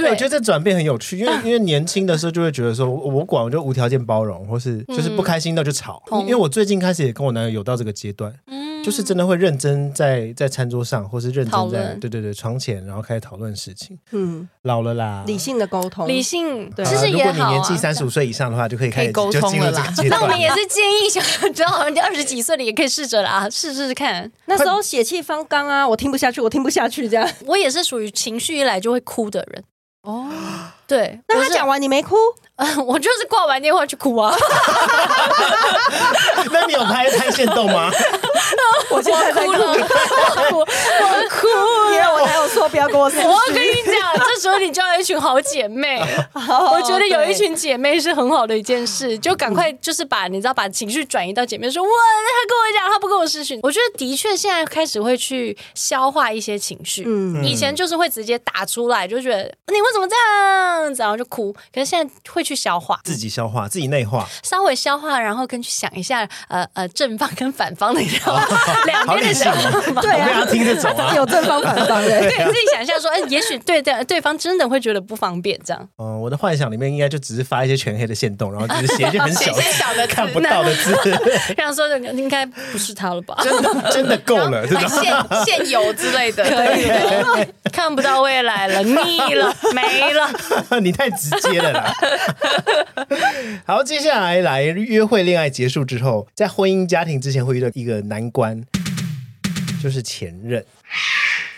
[0.00, 6.02] 对，我觉得这转变很有趣，因为因为年轻的时候就会觉得说， 我我管我就无条件包容，或是就是不开心那就吵。
[6.10, 8.32] 嗯因为我最近开始也跟我男友有到这个阶段，
[8.84, 13.98] 就是真的会认真在在餐桌上，或是认真在对对对床前，然后开始讨论事情。
[14.12, 17.50] 嗯，老了啦，理性的沟通，理性，对其好啦如果你。
[17.50, 20.20] 年纪三十五岁以上的话，就可以开始沟就进入通了啦这个阶段。
[20.20, 24.30] 那我们也是建议，想知道二十几岁的也可以试着啦，试试看。
[24.46, 27.28] 那时候血气方刚啊，我听不下去，我听不下去，这样。
[27.46, 29.64] 我也是属于情绪一来就会哭的人。
[30.02, 30.26] 哦，
[30.86, 32.16] 对，那他讲完你没哭？
[32.86, 34.34] 我就是挂完电话去哭啊！
[36.52, 37.90] 那你有拍拍线动吗？
[38.90, 39.76] 我现在在哭，我哭了，
[40.52, 40.64] 我我
[41.28, 41.46] 哭
[41.92, 43.60] 因为我男友说不要跟我私我跟。
[43.60, 43.94] 你讲，
[44.26, 46.00] 这时候你就要一群好姐妹。
[46.34, 53.60] 我觉得有一群姐妹是很好的一件事，就赶快就是把你知道把情绪转移到姐妹说，我他跟我讲他不跟我视讯。
[53.62, 57.44] 我觉得的确现在开始会去消化一些情绪，嗯。
[57.44, 60.82] 以前就是会直接打出来，就觉得你为什么这样？
[60.82, 61.52] 样子，然后就哭。
[61.72, 68.00] 可是现在会去消化，自己消化，自己内化，稍微消化，然后跟去想一下，呃呃，正方跟反方的
[68.86, 70.00] 两边的想法。
[70.00, 75.88] 对啊，听这种啊，有正方反方的，对，自己想象说，哎，也许对对对方真的会觉得不方便这样。
[75.98, 80.94] 嗯，我的幻想里面应该就只是发一些全黑的线动，然后只是写一些很小 小的看不到的字，
[81.56, 83.36] 这样说的应该不是他了吧？
[83.42, 86.88] 真的真的够了，现现有之类的，可以
[87.72, 91.94] 看不到未来了，腻了，没了，你太直接了啦。
[93.66, 98.59] 好，接下来来约会恋爱结束之后，在婚姻家庭之前会遇到一个难关，
[99.82, 100.64] 就是前任。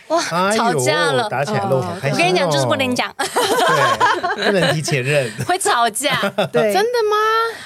[0.09, 6.21] 哇，哎、吵架了，打起来了，哦、我跟你讲，就是不能讲，对，不能提前任， 会吵架。
[6.53, 7.17] 对，真的吗？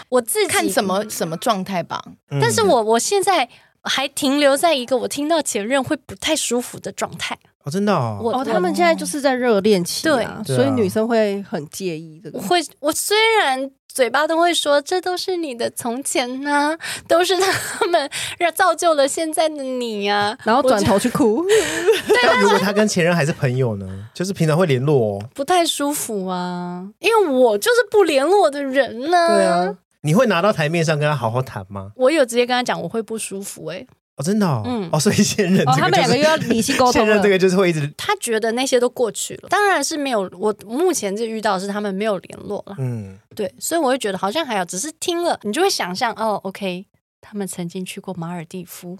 [0.09, 2.01] 我自己看什么什么状态吧。
[2.31, 3.49] 嗯、但是我我现在
[3.83, 7.37] 还停留在一个我听到前任会不太舒服的状态。
[7.64, 12.38] 哦，真的哦，我哦，他们现在就是在热恋期，啊，对，所以女生会很介意这个。
[12.38, 16.79] 会，我虽然嘴巴都会说这都是你的从前呐，啊，
[17.09, 21.43] 都是他们让造就了现在的你呀，啊，然后转头去哭。
[22.07, 23.87] 对，但如果他跟前任还是朋友呢？
[24.13, 29.35] 就是平常会联络哦，不太舒服啊，因为我就是不联络的人呢，啊。
[29.35, 31.93] 对啊，你会拿到台面上跟他好好谈吗？
[31.97, 33.87] 我有直接跟他讲，我会不舒服哎，欸。
[34.17, 36.93] 哦，真的哦，嗯，哦，所以现任、就是哦，他们两个又要理性沟通。
[37.05, 40.31] 现任这个就是会一直，他觉得那些都过去了，当然是没有。
[40.39, 46.87] 我目前就遇到的是他们没有联络了，嗯，对，所以我会觉得好像还有，只是听了，你就会想象哦，OK，
[47.21, 48.99] 他们曾经去过马尔蒂夫。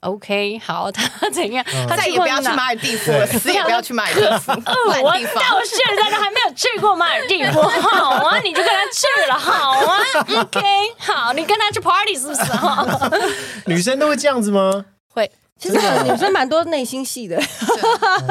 [0.00, 1.64] OK，好， 他怎样？
[1.74, 4.52] 嗯、他再也不要去马尔蒂夫了，死也不要去马尔地夫。
[5.02, 10.00] 我到现在都还没有去过马尔蒂夫， 好啊，你就跟他去了，好啊
[10.40, 10.60] ，OK，
[10.98, 12.42] 好，你跟他去 party 是不是？
[13.66, 14.86] 女生都会这样子吗？
[15.12, 17.36] 会，其实女生蛮多内心戏的。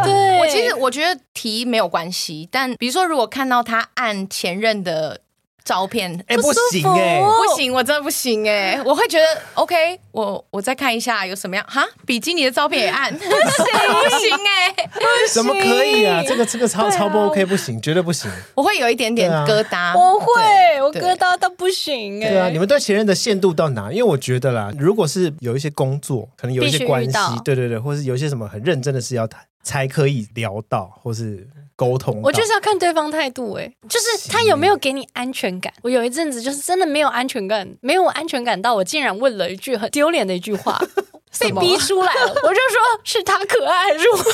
[0.03, 5.21] 对，我其实我觉得提没有关系，但比如说如果看到他按前任的。
[5.69, 6.11] 照片。
[6.27, 13.29] 哎、欸，不行哎、欸，不行，我真的不行哎、欸，我会觉得 OK，我我再看一下有什么样哈，比基尼的照片也按， 不行。
[13.29, 14.89] 不行哎、欸，
[15.31, 16.23] 怎么可以啊？
[16.27, 18.31] 这个这个超、啊、超不 OK，不行，绝对不行。
[18.55, 22.31] 我会有一点点疙瘩，啊、我会，我疙瘩到不行哎、欸。
[22.31, 23.91] 对啊，你们对前任的限度到哪？
[23.91, 31.47] 因为我觉得啦，如果是有一些工作，可能有一些关系，对对对，或是有一些什么很认真的事要谈，才可以聊到，或是。
[31.79, 35.71] 沟通，我就是要看对方态度，哎，就是他有没有给你安全感。
[35.81, 40.77] 我有一阵子就是真的没有安全感，没有安全感到我竟然问了一句很丢脸的一句话，
[41.39, 42.27] 被逼出来了。
[42.43, 44.27] 我就说是他可爱还是我，还是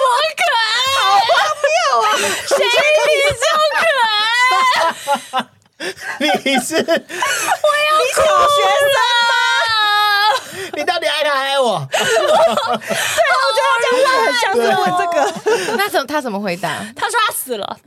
[0.00, 0.06] 我
[0.40, 0.64] 可爱？
[0.98, 1.36] 好荒
[1.68, 2.08] 谬啊！
[2.46, 3.44] 谁比较
[3.76, 3.84] 可
[5.36, 5.44] 爱？
[6.44, 8.26] 你是我要哭了。
[10.74, 11.86] 你到底爱他还爱我？
[14.54, 15.76] 对，我觉得他讲话很像是问这个。
[15.76, 16.84] 那怎么他怎么回答？
[16.96, 17.76] 他说他死了。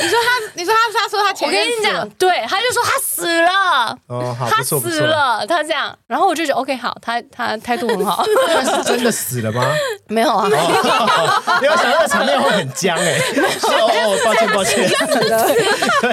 [0.00, 1.48] 你说他，你说他，他说他前。
[1.48, 3.98] 我跟你讲，对，他就说他死了。
[4.06, 8.24] 哦，好，他死了，他这样，然后我就觉得 OK，好，他他态度很好。
[8.24, 9.66] 是真的死了吗？
[10.08, 10.48] 没有啊，
[11.60, 13.18] 没有想到场面会很僵哎。
[13.62, 14.88] 哦，抱歉抱歉。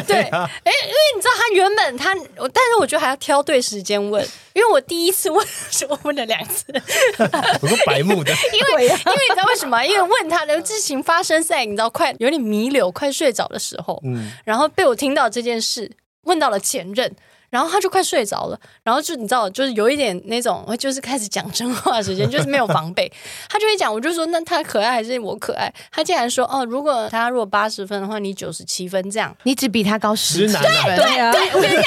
[0.05, 2.13] 对，哎，因为你知道他原本他，
[2.53, 4.25] 但是我觉得还要挑对时间问。
[4.57, 6.65] 因为我第一次问是我问了两次，
[7.61, 9.85] 我说白目的， 因为因为你知道为什么？
[9.85, 15.91] 因为问他的事情发生在你知道快有点弥留、快睡着的时候，嗯，然后被我听到这件事，
[16.23, 17.15] 问到了前任。
[17.49, 23.11] 然后他就快睡着了，然后就你知道，就是有一点那种，就是开始讲真话的时间，就是没有防备，
[23.49, 25.73] 他就会讲，我就说那他可爱还是我可爱？
[25.91, 31.83] 他竟然说哦，如果他如果八十分的话，你九十七分这样，你只比他高十分，对对对，对，我跟你讲，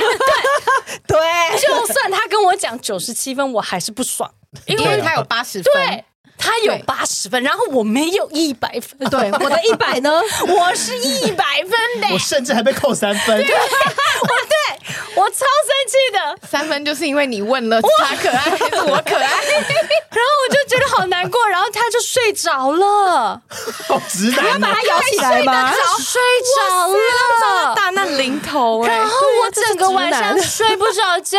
[1.07, 4.31] 对 对，就算他跟我讲九十七分，我还是不爽，
[4.67, 5.73] 因为他有八十分。
[5.75, 6.05] 对。
[6.41, 9.09] 他有八十分，然后我没有一百分。
[9.11, 10.11] 对，我的一百呢？
[10.49, 13.37] 我是一百分的， 我甚至还被扣三分。
[13.47, 19.23] 对，我对我超生气的，三分就是因为你问了他可爱还是我可爱，
[20.11, 23.41] 然后我就觉得好难过，然后他就睡着了。
[23.87, 25.71] 好直男，你要把他摇起来吗？
[25.99, 26.21] 睡
[26.57, 28.85] 着了，大难临头。
[28.87, 29.13] 然后
[29.45, 31.39] 我整个晚上睡不着觉。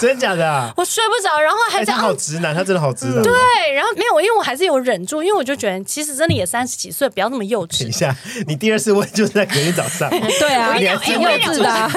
[0.00, 0.72] 真的假的？
[0.76, 1.92] 我睡不着，然后还在。
[1.92, 3.22] 他好直男，他真的好直男。
[3.22, 3.32] 对，
[3.72, 3.90] 然后。
[4.00, 7.80] 没有，因为我还是有忍住，因为我就觉得其实真的也三十几岁，不要那么幼稚。
[7.80, 10.08] 等一下，你第二次问就是在隔天早上。
[10.40, 11.90] 对啊，你还是幼稚的。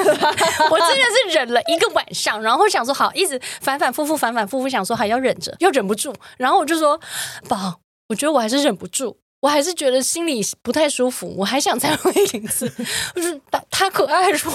[0.70, 6.14] 我真的是忍了一个晚上，然后想说好，一直反反复复，反反复复，想说还要忍着，又忍不住。
[6.36, 7.00] 然后我就说，
[7.48, 9.16] 宝，我觉得我还是忍不住。
[9.44, 12.66] 我还是觉得心里不太舒服，我还想再问一次，
[13.14, 14.50] 就是他他可爱说，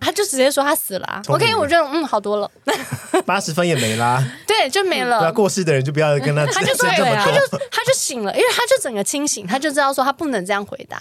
[0.00, 1.20] 他就直接说他死了、啊。
[1.26, 2.48] OK，我觉得嗯好多了，
[3.26, 5.18] 八十分也没啦， 对，就没了。
[5.18, 10.96] 对啊，过世的人就不要跟他 他就对啊，他就他就醒了，因为他就整个清醒，他就知道说他不能这样回答。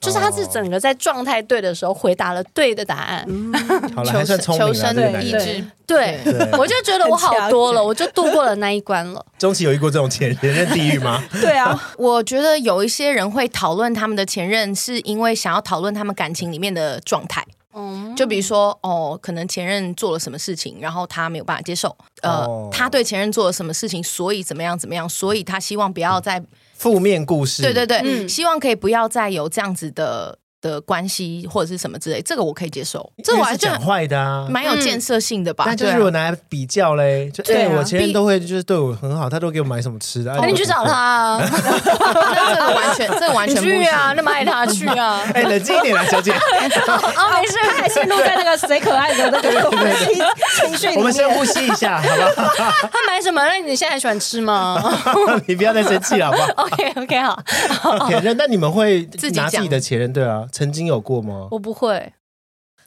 [0.00, 3.52] 就是他是整个在状态对的时候回答了对的答案，嗯、
[3.94, 6.18] 好了，还算聪明求生的意志，对，
[6.58, 9.22] 我就觉得我好多了，我就度过了那一关了。
[9.38, 11.22] 中期有遇过这种前前任地狱吗？
[11.42, 17.44] 对啊，我觉得有一些人会讨论他们的前任，是因为想要讨论他们感情里面的状态。
[17.74, 26.42] 嗯，就比如说哦，可能前任做了什么事情，然后他没有办法接受，呃，哦、他对前任做了什么事情，所以怎么样怎么样，所以他希望不要再。
[26.74, 33.10] 负面故事，对对对，嗯，希望可以不要再有这样子的的关系或者是什么之类，这个我可以接受。
[33.24, 35.64] 这我还是讲坏的啊，蛮有建设性的吧？
[35.66, 40.34] 但就是我拿来比较嘞，就哎，我前任都会就是对我很好，他都给我买什么吃的。
[40.46, 45.22] 你去找他， 这个完全，这个完全去啊，那么爱他去啊！
[45.32, 46.32] 哎，冷静一点啊，小姐。
[46.36, 49.50] 哦，没事，他还陷入在那个谁可爱的那个
[50.56, 50.88] 情绪。
[50.96, 52.22] 我们先呼吸一下，好不
[52.62, 52.70] 好？
[52.92, 53.40] 他买什么？
[53.44, 54.82] 那你现在喜欢吃吗？
[55.46, 58.08] 你不要再生气了，好不好？OK OK，好。
[58.08, 60.44] 前任，那你们会自己拿自己的前任对啊？
[60.52, 61.48] 曾经有过吗？
[61.50, 62.12] 我不会，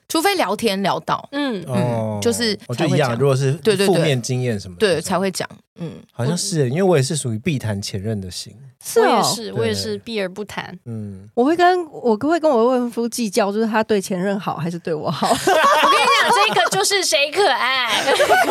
[0.07, 3.18] 除非聊天聊到，嗯哦，就是我就一样。
[3.18, 5.47] 如果是对对负面经验什么的，对才会讲。
[5.80, 8.55] 嗯，好像是，因为我也是属于避谈前任的型。
[8.86, 10.78] 是我也是，我也是避而不谈。
[10.86, 15.26] 嗯，我会跟我会跟我未婚夫计较，就是他对前任好还是对我好。
[15.32, 17.90] 我跟你讲，这个就是谁可爱，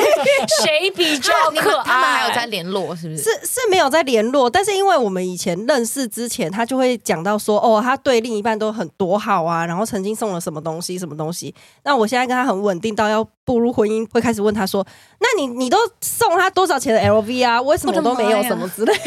[0.63, 1.85] 谁比较可爱。
[1.85, 3.23] 他们还有在联络，是不是？
[3.23, 11.55] 是是没有在联络，但是因为我们以前认识之前，他就会讲到说，哦，他对另一半都很多好啊，然后曾经送了什么东西，什么东西。
[11.85, 14.87] 那我现在跟他很稳定到要步入婚姻，会开始问他说，
[15.19, 17.61] 那你你都送他多少钱的 LV 啊？
[17.63, 19.01] 为什么都没有什么之类的？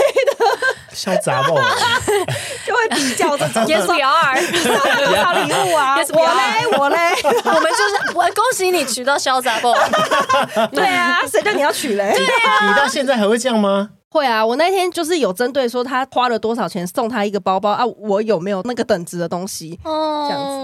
[0.96, 1.56] 小杂货
[2.66, 3.46] 就会比较这
[3.86, 6.98] we are， 多少礼物啊？Yes, 我嘞，我嘞，
[7.44, 9.76] 我们就是我恭喜你娶到潇洒 boy。
[10.72, 12.14] 对啊，谁叫你要娶嘞？
[12.16, 13.90] 对啊，你到现在还会这样吗？
[14.10, 19.78] 会啊，我那天就是有针对说他花了多少钱送他一个包包啊，我有没有那个等值的东西？
[19.84, 20.56] 哦，这样子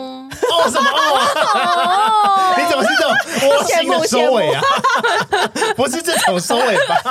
[0.48, 2.56] 哦什么哦？
[2.58, 4.62] 你怎么是这种窝心的收尾啊？
[5.76, 7.02] 不是这种收尾吧？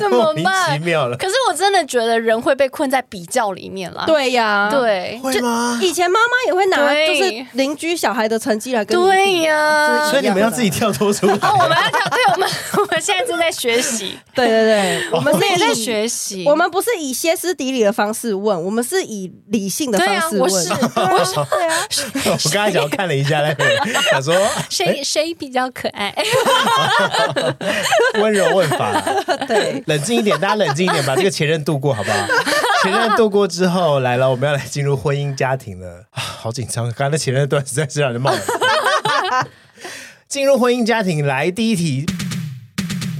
[0.00, 0.44] 怎么办？
[0.44, 1.16] 莫名其妙了。
[1.18, 4.04] 可是我真的觉得人会被困在比较里面了。
[4.06, 5.78] 对呀，对，会吗？
[5.82, 8.98] 以前妈妈也会拿就是邻居小孩的成绩来跟。
[8.98, 11.34] 对呀，所以你们要自己跳脱出来。
[11.34, 12.48] 哦，我们要跳，对，我们
[12.78, 14.18] 我们现在正在学习。
[14.34, 15.57] 对对对，我们是。
[15.58, 20.40] 在学习，我们不是以歇斯底里的方式问，我们是以理性的方式问。
[20.40, 21.88] 我是， 我是，对啊。
[22.44, 23.64] 我刚才想看了一下，那个
[24.10, 24.34] 想说
[24.70, 26.14] 谁谁比较可爱？
[28.14, 28.92] 温柔问法，
[29.46, 32.16] 对，冷静一点，大家冷静一点，把这个前任度过，好不好？
[32.82, 36.84] 前任度过之后来了，我们要来进入婚姻家庭了啊，好紧张！
[36.84, 38.32] 刚刚那前任段实在是让人冒。
[40.28, 42.06] 进入婚姻家庭，来第一题。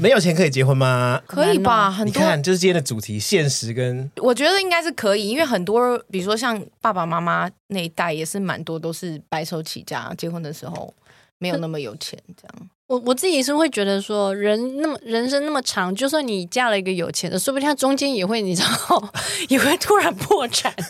[0.00, 1.20] 没有钱可以结婚吗？
[1.26, 2.12] 可以吧，很多。
[2.12, 10.92] 你看，就是今天的主题，现实跟我觉得应该是可以，因为很多，比如说像爸爸妈妈那一代，也是蛮多都是白手起家，结婚的时候
[11.38, 12.68] 没有那么有钱，这样。
[12.88, 19.12] 我我自己是会觉得说，人那么人生那么长，就算你嫁了一个有钱的，说不定他中间也会，你知道，
[19.50, 20.74] 也会突然破产。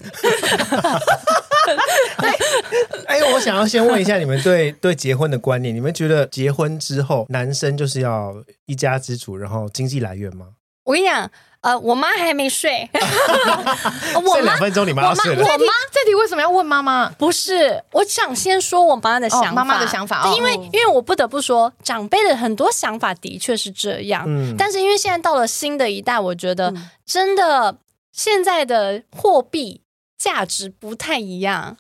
[3.07, 8.33] 哎，我想要先问一下你们对对结婚的观念，你们觉得结婚之后男生就是要
[8.67, 10.47] 一家之主，然后经济来源吗？
[10.89, 11.31] 我跟你讲。
[11.61, 12.89] 呃，我妈还没睡，
[14.25, 15.43] 我两分钟你妈要睡了。
[15.43, 17.11] 我妈这题为什么要问妈妈？
[17.19, 20.33] 不是，我想先说我妈的想法，妈妈的想法。
[20.37, 24.23] 因为因为我不得不说，长辈的很多想法的确是这样。
[24.29, 26.73] 嗯，但是因为现在到了新的一代，我觉得
[27.05, 27.79] 真的
[28.13, 29.81] 现在的货币
[30.17, 31.77] 价值不太一样。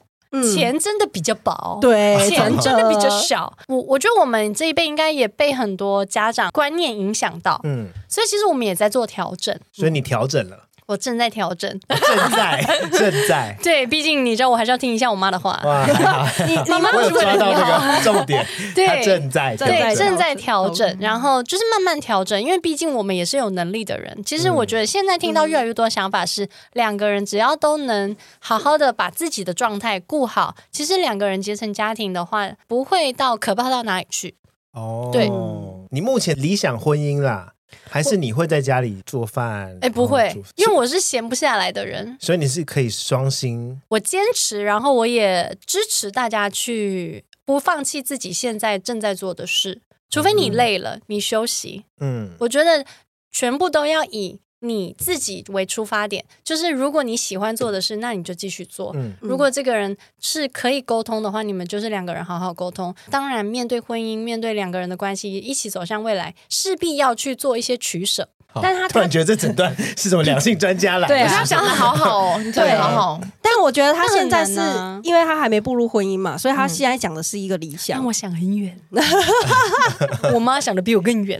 [0.52, 3.52] 钱真的比较薄，对，钱真的比较少。
[3.68, 9.58] 我我觉得我们这一辈应该也被很多家长观念影响到，嗯，所以其实我们也在做调整。
[9.72, 10.67] 所以你调整了。
[10.88, 13.54] 我正在调整，正在正在。
[13.62, 15.60] 对，毕竟你知道，我还是要听一下我妈的话。
[15.62, 15.86] 哇，
[16.48, 18.44] 你你妈有抓到那个 重点？
[18.74, 24.18] 对，正在对正在调整，然后就是慢慢调整，因为毕竟我们也是有能力的人。
[24.24, 34.36] 其实我觉得现在听到越来越多想法是，两个人只要都能好好的把自己的状态顾好，其实两个人结成家庭的话，不会到可怕到哪里去。
[34.72, 35.30] 哦，对，
[35.90, 37.52] 你目前理想婚姻啦。
[37.88, 39.72] 还是你会在家里做饭？
[39.76, 43.80] 哎，欸、不会，因为我是闲不下来的人，所以你是可以双薪。
[43.88, 51.84] 我坚持，然后我也支持大家去不放弃自己现在正在做的事，除非你累了，嗯、你休息。
[52.00, 52.84] 嗯，我觉得
[53.30, 58.92] 全部都要以你自己为出发点，就是如果你喜欢做的事，那你就继续做。
[58.96, 62.94] 嗯，如果这个人是可以沟通的话，你们就是两个人好好沟通。
[63.10, 68.28] 当然，面对婚姻，面对两个人的关系，一起走向未来，势必要去做一些取舍。
[68.60, 71.06] 但是他突然觉得这整段 是什么两性专家来？
[71.06, 73.20] 对啊，他讲的好好哦， 你讲的好好。
[73.42, 77.98] 但我觉得他现在是啊因为他还没步入婚姻嘛，所以他现在讲的是一个理想。
[77.98, 78.76] 让我想很远，
[80.34, 81.38] 我妈想的比我更远。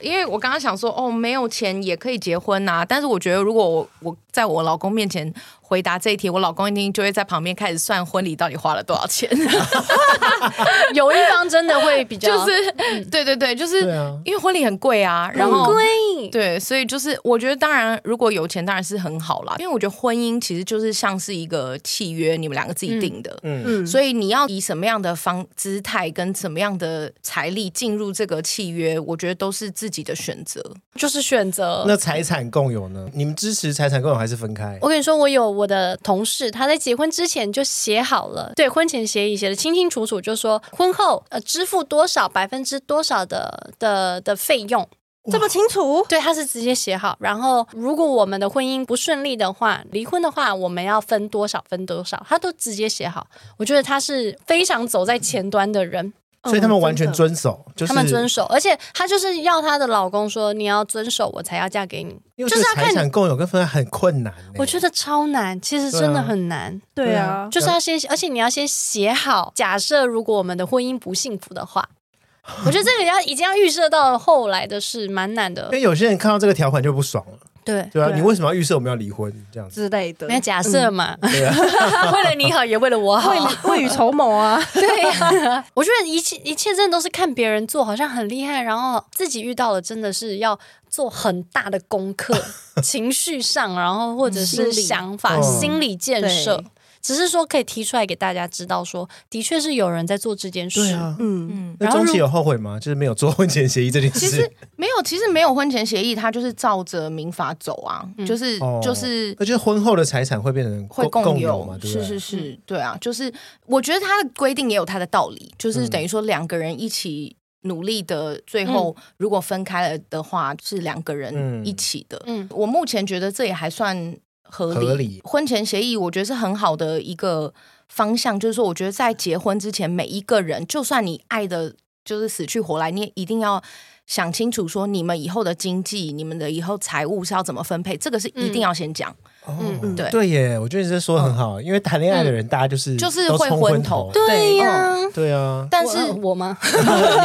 [0.00, 5.32] 因为我刚刚想说，哦，没有钱也可以结婚呐、但是我觉得，如果我我在我老公面前
[5.72, 9.26] 回答这一题，我老公一定就会在旁边开始算婚礼到底花了多少钱。
[10.92, 19.54] 有一方真的会比较，就是、嗯、对对对，就是啊因为婚礼很贵啊，然后贵，对，所以就是我觉得，当然如果有钱当然是很好啦。
[19.58, 30.62] 因为我觉得婚姻其实就是像是一个契约，你们两个自己定的，嗯嗯，所以你要以什么样的方姿态跟什么样的财力进入这个契约，我觉得都是自己的选择。
[30.94, 31.84] 就是选择。
[31.86, 33.08] 那财产共有呢？
[33.14, 34.78] 你们支持财产共有还是分开？
[34.82, 44.88] 我跟你说，我有我的同事，他在结婚之前就写好了，对婚前协议写的清清楚楚，就说婚后呃支付多少百分之多少的的的费用，
[45.30, 46.04] 这么清楚？
[46.08, 47.16] 对，他是直接写好。
[47.20, 53.26] 然后如果我们的婚姻不顺利的话，离婚的话，我们要分多少分多少，他都直接写好。
[53.58, 56.12] 我觉得他是非常走在前端的人。
[56.44, 62.10] 所以他们完全遵守，就是他们遵守，而且她就是要她的老公说，你要遵守，我才要嫁给你。
[62.34, 64.34] 因为就是要看财产共有跟分开很困难。
[64.56, 66.80] 我觉得超难，其实真的很难。
[66.94, 71.88] 对啊，就是要先，而且你要先写好，假设如果我们的婚姻不幸福的话，
[72.66, 75.66] 我觉得这个要已经要预设到后来的事，蛮难的。
[75.66, 77.38] 因为有些人看到这个条款就不爽了。
[77.64, 79.82] 对对啊，你为什么要预设我们要离婚这样子？
[79.82, 80.26] 之类的？
[80.26, 81.54] 没有假设嘛，对啊，
[82.12, 83.32] 为了你好，也为了我好，
[83.64, 84.62] 未雨绸缪啊。
[84.74, 90.58] 对啊，我觉得一切一切真的都是看别人做，好像很厉害，然后自己遇到了，真的是要
[90.88, 92.34] 做很大的功课，
[92.82, 96.62] 情绪上，然后或者是想法、心理建设。
[97.02, 100.80] 只是说可以提出来给大家知道说，说的确是有人在做这件事。
[100.80, 101.76] 对啊，嗯嗯。
[101.80, 102.78] 那中期有后悔吗？
[102.78, 104.20] 就是没有做婚前协议这件事。
[104.20, 109.34] 其实没有，其实没有婚前协议，他就是照着民法走啊，嗯、就是、哦、就是。
[109.38, 111.76] 那就是婚后的财产会变成会共有，共有嘛？
[111.76, 113.32] 对对是是是，对啊，就是
[113.66, 122.22] 我觉得他的规定也有他的道理，就是等于说两个人一起努力的，最后如果分开了的话，嗯、是两个人一起的。
[122.26, 124.16] 嗯，我目前觉得这也还算。
[124.52, 127.54] 合理，合理婚前协议，我觉得是很好的一个
[127.88, 128.38] 方向。
[128.38, 131.74] 就是说，我觉得在结婚之前，每一个人，就算你爱的，
[132.04, 133.62] 就是死去活来，你也一定要
[134.06, 139.10] 想清楚，说你们以后的经济、你们的以后财务是要怎么分配，这个是一定要先讲。
[139.10, 145.66] 嗯嗯嗯，对对耶，我觉得你这说的很好，因为谈恋爱的人，大家就是就是会昏头，对呀，对啊。
[145.70, 146.56] 但是我吗？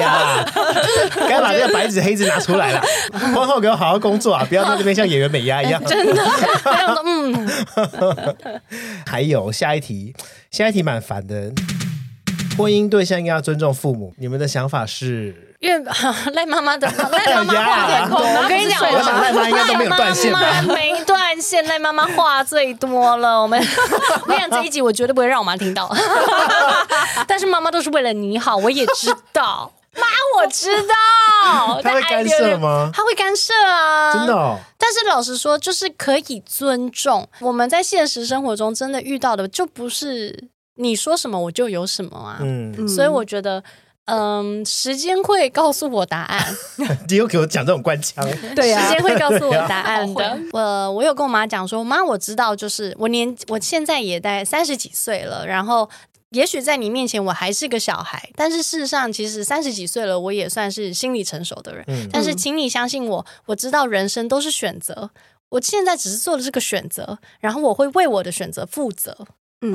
[0.01, 0.43] 呀，
[1.29, 2.81] 该把这个白纸黑字拿出来了。
[3.35, 5.83] 婚后给我好好工作啊， 不要在这边像演员美压一样。
[5.85, 6.23] 真的，
[7.05, 7.49] 嗯。
[9.05, 10.15] 还有下一题，
[10.49, 11.51] 下一题蛮烦的。
[12.57, 15.43] 婚姻对象应该要尊重父母，你们的想法是？
[15.59, 15.91] 因为
[16.33, 20.39] 赖妈妈的 赖妈妈话有点空，我跟你讲，我想赖妈应该都没有断线吧？
[20.67, 23.41] 没断线，赖妈妈话最多了。
[23.41, 23.59] 我们
[24.21, 25.91] 我跟你讲， 这一集我绝对不会让我妈听到。
[27.27, 30.03] 但是妈妈都是为了你好，我也知道，妈
[30.37, 31.81] 我知道。
[31.81, 32.91] 他会干涉吗？
[32.93, 34.59] 他会干涉啊，真的哦。
[34.77, 37.27] 但是老实说，就是可以尊重。
[37.39, 42.39] 我们在现实生活中真的遇到的，就不是你说什么我就有什么啊。
[42.41, 43.63] 嗯，所以我觉得。
[44.09, 46.41] 嗯，时间会告诉我答案。
[47.09, 48.25] 你又给我讲这种官腔，
[48.55, 50.39] 对呀、啊，时间会告诉我答案的。
[50.53, 55.89] 我我有跟我妈讲说，妈，我知道，就是我年我现在也在三十几岁了，然后
[56.29, 61.83] 也许在你面前我还是个小孩，但是事实上，其实三十几岁了，我也算是心理成熟的人。
[61.87, 65.09] 嗯、但是，请你相信我，我知道人生都是选择，
[65.49, 69.27] 我现在只是做了这个选择，然后我会为我的选择负责。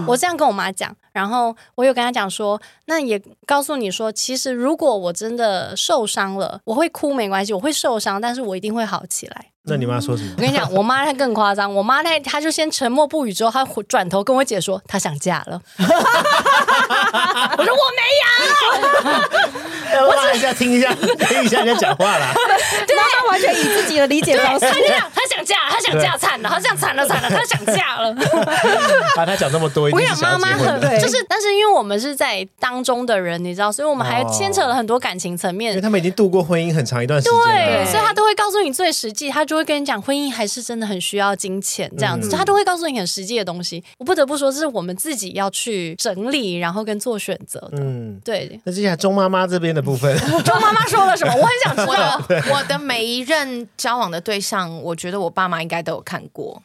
[0.07, 9.52] 我这样跟我妈讲，然后我有跟她讲说，那也告诉你说，其实如果我真的受伤了，我会哭没关系，我会受伤，但是我一定会好起来。
[9.65, 10.31] 那你妈说什么？
[10.37, 15.61] 我跟你讲，我妈她更夸张，我妈那她就先沉默不语，之后她转头跟我姐说，她想嫁了。
[15.79, 18.03] 我说我没
[19.95, 22.33] 有，我拉一下听一下，听一下人家讲话啦。
[22.87, 28.15] 对，她完全以自己的理解方式，她这样，她想想嫁了，他想嫁惨了，他想惨了惨了，她想嫁了。
[29.17, 30.89] 把他讲这么多，一定是想要结婚的。
[30.89, 35.73] 对就是，但是因为我们是在当中的人，你知道，所以我们还牵扯了很多感情层面。
[35.73, 43.85] 因为他们已经度过婚姻很长一段时间，对，所以他都会告诉你最实际，他就会跟你讲，婚姻还是真的很需要金钱这样子，他都会告诉你很实际的东西。
[43.99, 47.77] 我不得不说，这是我们自己要去整理，然后跟做选择的。
[47.83, 48.59] 嗯，对。
[48.65, 51.35] 那接下来钟妈妈这边的部分，钟妈妈说了什么？
[51.35, 52.51] 我很想知道。
[52.51, 56.63] 我的每一任交往的对象，我觉得我爸妈应该都有看过，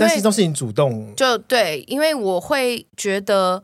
[0.00, 1.14] 但是都是你主动。
[1.14, 3.62] 就对，因为我会觉得，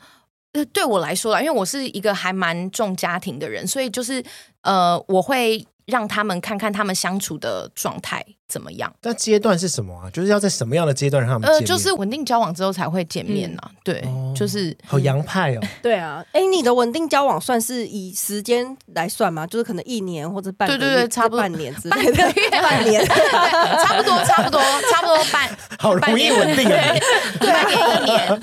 [0.73, 4.23] 对我来说啦，因为我是一个还蛮重家庭的人，所以就是
[4.61, 8.25] 呃，我会让他们看看他们相处的状态。
[8.53, 8.93] 怎么样？
[9.03, 10.11] 那阶段是什么啊？
[10.13, 11.61] 就是要在什么样的阶段让他们见面？
[11.61, 13.71] 呃，就是稳定交往之后才会见面啊。
[13.83, 14.05] 对，
[14.37, 15.61] 就是好洋派哦。
[15.83, 19.47] 对啊，哎，你的稳定交往算是以时间来算吗？
[19.47, 24.61] 就是可能一年或者半，对对对，差不多半年之类的，半个月、半年，差不多，差不多，
[24.93, 25.49] 差不多半，
[25.81, 26.99] 好容易稳定啊。
[27.41, 28.41] 对，半年一年，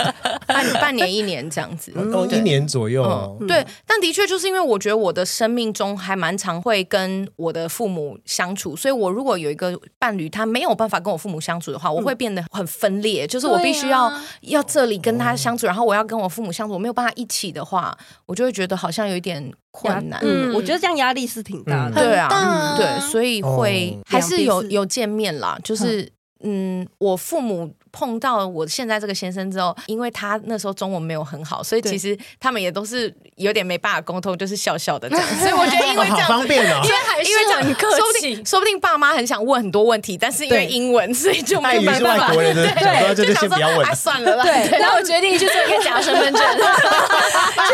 [0.64, 3.38] 半 半年一年这样子，哦，一年左右。
[3.48, 9.70] 对，但的确就是因为我觉得我的生命中还蛮常会跟我的父母相处，所以我如果有一个。
[9.98, 13.26] 伴侣他没有办法跟我父母相处的话，我会变得很分裂。
[13.26, 17.96] 嗯、就是我必须要、啊、要这里跟他相处，然后我要跟我父母相处，我没有办法一起的话，
[18.26, 20.20] 我就会觉得好像有一点困难。
[20.24, 21.96] 嗯，我觉得这样压力是挺大的。
[21.96, 25.60] 对啊，对，所以会、哦、还是有有见面啦。
[25.64, 26.10] 就是
[26.44, 27.74] 嗯，我父母。
[27.92, 35.26] 碰到我现在这个先生之后，因为他那时候中文没有很好，所以其实他们也都是有点没办法沟通，就是笑笑的这样。
[35.40, 42.34] 所以我觉得因为这样，方便哦，因为还是因为这样很客气，说不定说不定爸妈很想问很多问题，但是因为英文，所以就没有办法。
[42.34, 42.68] 对对
[43.16, 44.44] 对，就先不要问，算了啦。
[44.44, 46.64] 对，然后我决定去做一个假身份证， 就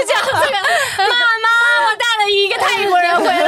[0.05, 0.57] 这样这个
[0.97, 1.47] 妈妈，
[1.86, 3.45] 我带了一个泰国人回来了。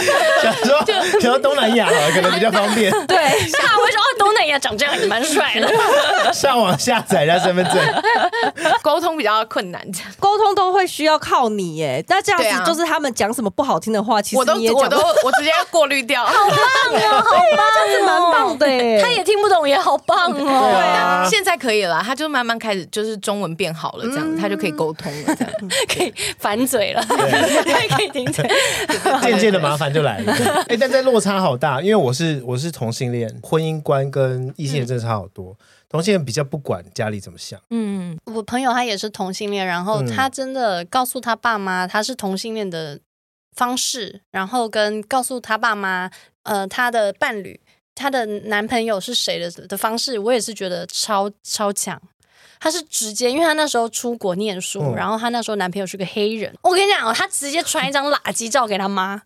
[0.42, 2.90] 想说，就想说东南亚可能比较方便。
[3.06, 3.16] 对，
[3.48, 6.32] 下回说哦，东南亚长这样也蛮帅的。
[6.32, 7.76] 上网下载一下身份证，
[8.82, 9.80] 沟通比较困难，
[10.18, 12.04] 沟通都会需要靠你耶。
[12.06, 16.24] 那这样子就是他们讲什么不好听的话，其实我都我都 我直接过滤掉。
[16.24, 16.58] 好棒
[17.00, 18.66] 哦，好棒，这样子蛮棒的。
[19.00, 20.34] 他也听不懂，也好棒哦。
[20.36, 25.52] 对啊，现在可以了，他就慢慢开始就是中文变好了，这样他就可以沟通了，这样
[25.88, 28.46] 可以反嘴了，可以停嘴。
[29.22, 30.32] 渐渐的麻烦就来了。
[30.32, 35.52] 哎、欸，但在落差好大，因为我是我是同性恋，婚姻观跟异性恋真的差好多。
[35.52, 35.56] 嗯、
[35.88, 37.60] 同性恋比较不管家里怎么想。
[37.70, 42.98] 嗯，我朋友他也是同性恋，然后他真的告诉他爸妈他是同性恋的
[43.54, 46.10] 方式，然后跟告诉他爸妈，
[46.42, 47.60] 呃，他的伴侣，
[47.94, 52.00] 他的男朋友是谁的的方式，我也是觉得超超强。
[52.60, 56.54] 他是直接，因为他那时候出国念书，嗯、然后他那时候男朋友是个黑人。
[56.62, 59.20] 我跟你讲哦，他直接传一张垃圾照给他妈，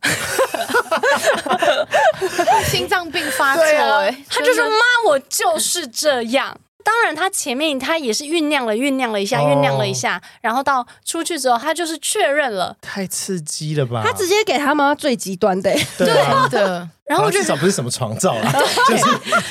[2.70, 4.08] 心脏病发作、欸。
[4.08, 4.76] 啊、他就说：“妈，
[5.08, 12.76] 我就是这样。”当然，他前面他也是酝酿了、酝酿了一下、酝酿了一下，然后到出去之后，他就是确认了。
[12.82, 14.02] 太刺激了吧！
[14.04, 16.06] 他直接给他妈最极端的，对
[16.50, 16.86] 的。
[17.06, 18.52] 然后至少不是什么床照啊，
[18.88, 19.04] 就是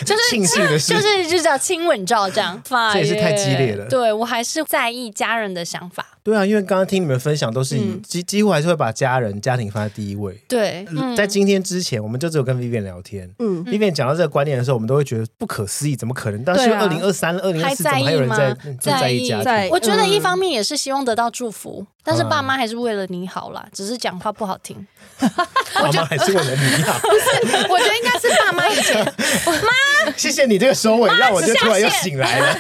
[0.06, 2.60] 就是庆幸的事，就是就叫亲吻照这样。
[2.92, 3.86] 这也是太激烈了。
[3.88, 6.06] 对，我还是在意家人的想法。
[6.24, 10.34] 对啊，因为刚刚听你们分享，都是以几几乎还是会把家人家庭放在第一位。
[10.48, 10.86] 对，
[11.16, 13.30] 在今天之前，我们就只有跟 Vivian 聊天。
[13.40, 16.44] 嗯，Vivian 讲到这个观念的时候，我们都会觉得不可思议，怎么可能？
[16.44, 19.70] 但是二零二三、二零二四，怎么还有人在在意家庭？
[19.70, 24.86] 我觉得一方面也是希望得到祝福，但是爸妈还是为了你好啦，只是讲话不好听。
[25.74, 27.68] 爸妈还是为了你好， 不是？
[27.70, 32.58] 我觉得应该是爸妈以前妈， 谢谢你这个收尾，让我就突然又醒来了。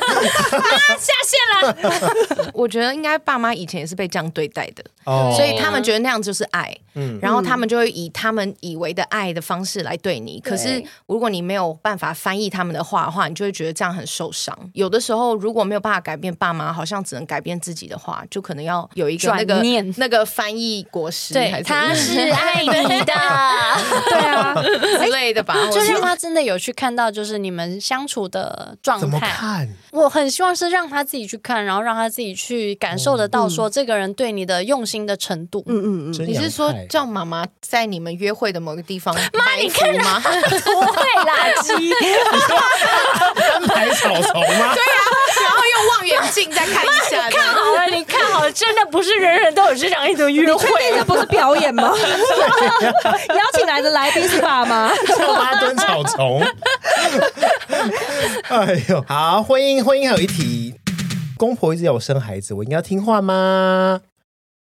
[0.51, 2.51] 妈下线了。
[2.53, 10.39] 我觉得应该爸妈以前也是被这样对待的，哦所以他们觉得那样就是爱，嗯然后他们就会以他们以为的爱的方式来对你。
[10.39, 14.57] 可是如果你没有办法翻译他们的话的话，你就会觉得这样很受伤。
[14.73, 19.61] 有的时候如果没有办法改变爸妈，好像只能改变自己的话，就可能要有一个那个
[19.97, 23.05] 那个翻译果实，对，他是爱你的，
[24.09, 24.53] 对啊
[25.03, 25.55] 之类的吧。
[25.71, 29.01] 就是他真的有去看到，就是你们相处的状态。
[29.01, 29.67] 怎么看？
[29.91, 35.63] 我很希望是让他自己去看，然后让他自己去感受得到，说这个人对你的用心的程度。
[35.67, 36.25] 嗯嗯嗯。
[36.27, 40.19] 你是说叫妈妈在你们约会的某个地方妈，你看吗？
[40.63, 41.93] 不会垃圾，
[43.53, 44.73] 安排草丛吗？
[44.73, 45.01] 对啊，
[45.43, 47.29] 然后用望远镜再看一下。
[47.29, 51.91] 看好了，你看好了，真的不是人人都有这样一种约会，这不是表演吗？
[51.93, 56.41] 邀请来的来宾是爸妈，叫妈蹲草丛。
[58.49, 60.75] 哎呦，好，婚姻婚姻还有一题，
[61.37, 64.01] 公婆一直要我生孩子，我应该要听话吗？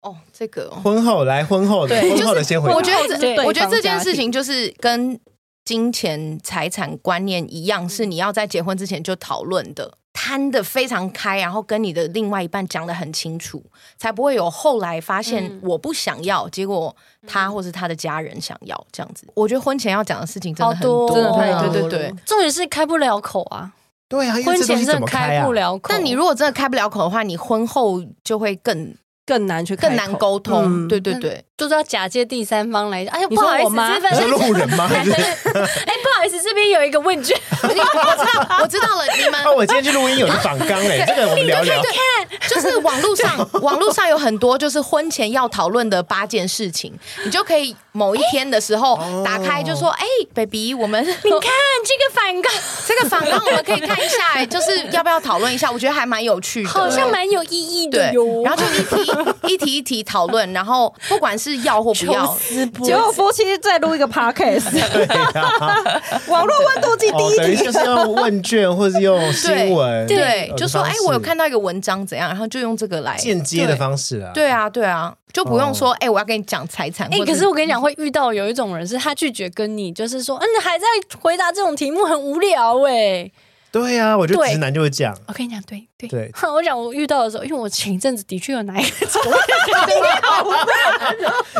[0.01, 2.75] 哦，这个、哦、婚后来婚后的，婚后的先回答。
[2.75, 5.19] 我觉得这，我觉得这件事情就是跟
[5.63, 13.61] 金钱财产观念一样，是你要在结婚之前就讨论的，摊的非常开，然后跟你的另外一半讲的很清楚，
[13.97, 16.95] 才不会有后来发现我不想要，结果
[17.27, 19.27] 他或是他的家人想要这样子。
[19.35, 21.69] 我觉得婚前要讲的事情真的很多，真的太多了。
[21.73, 23.73] 对对对，重点是开不了口啊。
[24.07, 25.89] 对啊，婚前真的开不了口。
[25.89, 28.95] 但你如果真的开不了口的话，你婚后就会更。
[29.27, 33.05] 更难去更难沟通，对对对，就是要假借第三方来。
[33.11, 33.75] 哎呀，不好意思，
[34.09, 34.89] 这是路人吗？
[34.93, 39.45] 哎，不好意思，这边有一个问卷，我知道，了，你们。
[39.55, 41.81] 我今天去录音有个访纲哎， 这个我们聊聊。
[41.81, 46.93] 看，就是网络上，网络上有很多就是婚前要讨论的八件事情，
[47.23, 51.49] 你就可以某一天的时候打开，就说：“哎，baby，我们你看
[51.85, 52.51] 这个反纲，
[52.85, 55.71] 这个访纲我们可以看一下，哎就是要不要讨论一下？
[55.71, 58.43] 我觉得还蛮有趣的，好像蛮有意义的哟。
[58.43, 59.11] 然后就一题。
[59.47, 62.37] 一题一题讨论，然后不管是要或不要，
[62.83, 64.65] 结果夫妻再录一个 podcast，
[66.29, 67.65] 网络温度计第一题。
[67.65, 80.85] 就是用问卷或是用新闻，对，就说哎，我有看到一个文章怎样，然后就用这个来间接的方式啊，对啊，对啊，就不用说哎，我要跟你讲财产，哎，可是我跟你讲，会遇到有一种人是他拒绝跟你，就是说，嗯，还在
[81.19, 83.31] 回答这种题目很无聊哎。
[83.75, 85.13] 对呀、啊，我觉得直男就会这样。
[85.27, 89.05] 我跟你讲，对对对，我讲 我遇到的时候，因为我前一阵子的确有哪一个，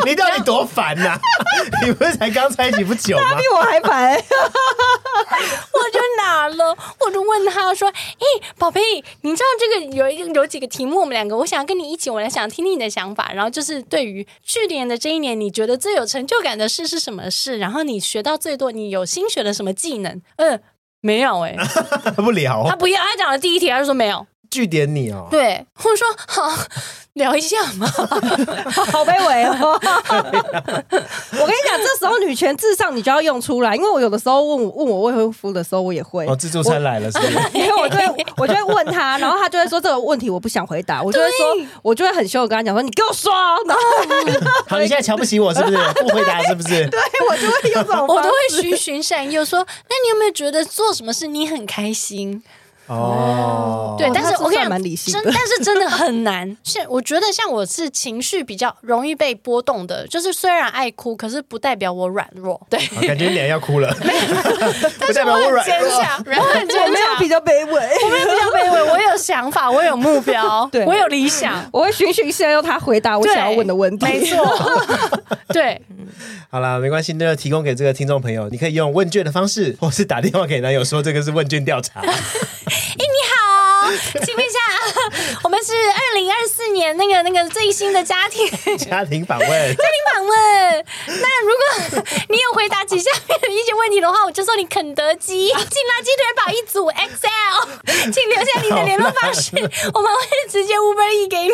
[0.06, 1.20] 你到底多烦呐、啊？
[1.84, 3.22] 你不是才刚在一起不久吗？
[3.28, 4.14] 他比我还烦。
[4.16, 8.24] 我就拿了，我就问他说：“哎，
[8.56, 8.80] 宝贝，
[9.20, 13.30] 你知道这个有一个有几个题目，我们两个我想要跟你一起，我来想听听你的想法。
[13.34, 17.58] 然后就是对于去年的这一年，你觉得最有成就感的事是什么事？
[17.58, 20.22] 然后你学到最多，你有新学了什么技能？
[20.36, 20.60] 嗯、呃。”
[21.00, 21.54] 没有哎、
[22.04, 26.42] 他， 不聊，他不要，他讲了第一题，他就说没有，据点你哦，对，我说好
[27.16, 27.86] 聊一下嘛，
[28.92, 29.80] 好卑微哦。
[30.12, 37.32] 我跟你讲，这时候女权至上，你就要用出来，因为我有的时候问问我未婚夫的时候，我也会哦，自助餐来了是不是？
[37.54, 43.32] 因为我 就会我就会问他，然后他就会说这个问题我不想回答，我就会说，我就会很凶，我跟他讲说你给我说，
[43.66, 43.82] 然后
[44.68, 45.76] 好，你现在瞧不起我是不是？
[45.94, 46.86] 不回答是不是？
[46.90, 47.00] 对，
[47.30, 52.42] 我就会用这种，我都会循循善诱说，那你有没有觉得做什么事你很开心？
[52.86, 56.48] 哦，对，但是我跟你讲，理性真，但是真的很难。
[56.62, 62.60] 是我觉得像我是情绪比较容易被波动的，就是虽然爱哭，可是不代表我软弱。
[62.70, 63.92] 对， 感觉脸要哭了，
[65.00, 74.06] 但是我软坚强，我很坚强，我没有比较卑微，我没有比较卑微，我有想法，我有目标，对，我有理想，我会循循善诱他回答我想要问的问题。
[74.06, 74.36] 没错，
[75.48, 75.80] 对，
[76.50, 82.00] 好啦，没关系，那就提供给这个听众朋友，你可以用问卷的方式，或是打电话给男友说这个是问卷调查。
[82.76, 83.90] 哎，你好，
[84.24, 84.58] 请问一下，
[85.44, 90.84] 我们是二零二四年那个那个最新的家庭家庭访问，家庭访问。
[91.06, 99.50] 那如果你有回答起下面的一些问题的话，我就送你肯德基劲辣鸡腿堡一组 XL， 请留下你的联络方式，
[99.94, 101.52] 我们会直接 Uber E 给你。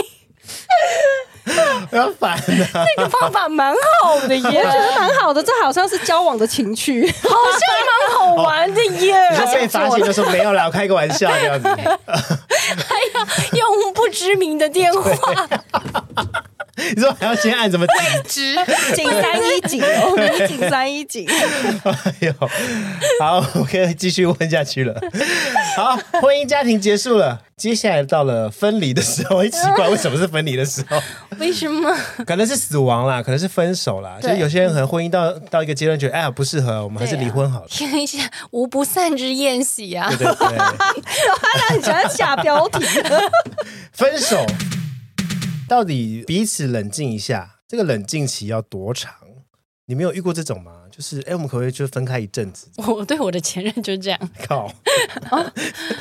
[1.90, 2.84] 不要烦啊！
[2.96, 5.42] 那个方法蛮好的耶，我觉得蛮好的。
[5.42, 9.16] 这好像是交往的情趣，好像蛮好玩的耶。
[9.30, 11.68] 你说被发现就说没有啦，我开个玩笑这样子。
[11.68, 13.26] 还要
[13.58, 15.10] 用不知名的电话。
[16.94, 17.86] 你说还要先按什么
[18.28, 18.54] 井？
[18.94, 21.26] 井三一井哦，井三一井。
[21.28, 22.32] 哎呦，
[23.20, 24.94] 好，我可以继续问下去了。
[25.76, 29.38] 好，婚姻家庭结束了，接下来到了分离的时候。
[29.38, 31.00] 很奇怪，为什么是分离的时候？
[31.38, 31.94] 为什么？
[32.26, 34.18] 可能是死亡啦，可能是分手啦。
[34.20, 37.66] 对就有些人可能婚姻到到一个阶段，觉得哎呀不适合，我们还是离婚好了。
[37.68, 38.18] 听一下，
[38.50, 40.08] 无不散之宴席啊！
[40.10, 42.84] 对对对， 他让你喜欢下标题。
[43.92, 44.44] 分手。
[45.72, 49.10] 到底彼此冷静一下，这个冷静期要多长？
[49.86, 50.82] 你没有遇过这种吗？
[50.90, 52.68] 就是，哎，我们可不可以就分开一阵子？
[52.86, 54.70] 我对我的前任就是这样， 靠，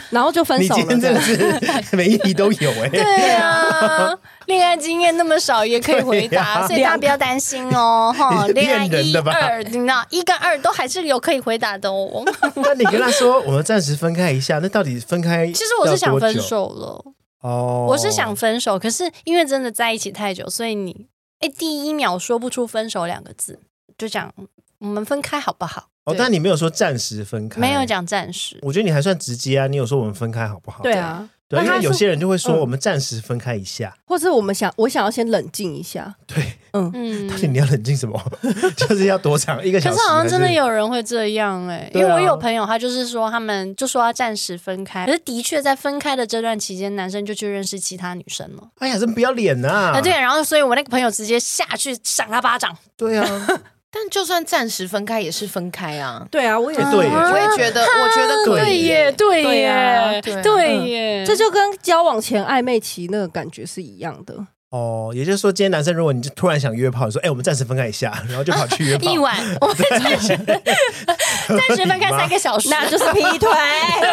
[0.10, 0.82] 然后就分手了。
[0.82, 2.90] 你今天真的是 每一题都有哎。
[2.90, 4.14] 对啊，
[4.48, 8.14] 恋爱经验那么少也可以回答，所以大家不要担心哦。
[8.14, 12.26] 哈，恋爱一二，你知道一跟二都还是有可以回答的哦。
[12.56, 15.48] 那你跟他说，我们暂时分开一下，那到底分开？
[15.48, 17.14] 其实我是想分手了。
[17.42, 21.08] 哦，我是想分手，可是因为真的在一起太久，所以你
[21.40, 23.60] 哎，第一秒说不出分手两个字，
[23.98, 24.34] 就讲
[24.80, 25.90] 我们分开好不好？
[26.06, 28.58] 哦，但你没有说暂时分开，没有讲暂时。
[28.62, 30.82] 我觉得你还算直接啊，你有说我们分开好不好？
[30.84, 31.30] 对啊。
[31.52, 36.16] 对，因为有些人就会说，我们暂时分开一下，或者我们想，我想要先冷静一下。
[36.26, 36.42] 对，
[36.72, 38.18] 嗯嗯，到底你要冷静什么？
[38.78, 39.96] 就是要多长一个小时？
[39.98, 48.64] 可是好像真的有人会这样哎，因为我有朋友，他就是说他们就说要暂时分开，可是的确在分开的这段期间，男生就去认识其他女生了。
[48.80, 49.92] 哎呀，真不要脸呐！
[49.96, 52.74] 啊，对，然后所以我那个朋友直接下去赏他巴掌。
[52.96, 53.26] 对啊。
[53.94, 56.26] 但就算暂时分开，也是分开啊。
[56.32, 64.48] 对啊，我也对耶我也觉得，我觉得可以对耶，对对啊耶，对耶，这就跟交往前暧昧期那个感觉是一样的。
[64.72, 73.50] 哦，也就是说，今天男生如果你就突然想约炮，你说，哎，我们暂时分开一下，然后就跑去约炮 一晚， 我们暂时 暂时分开三个小时，那就是劈腿。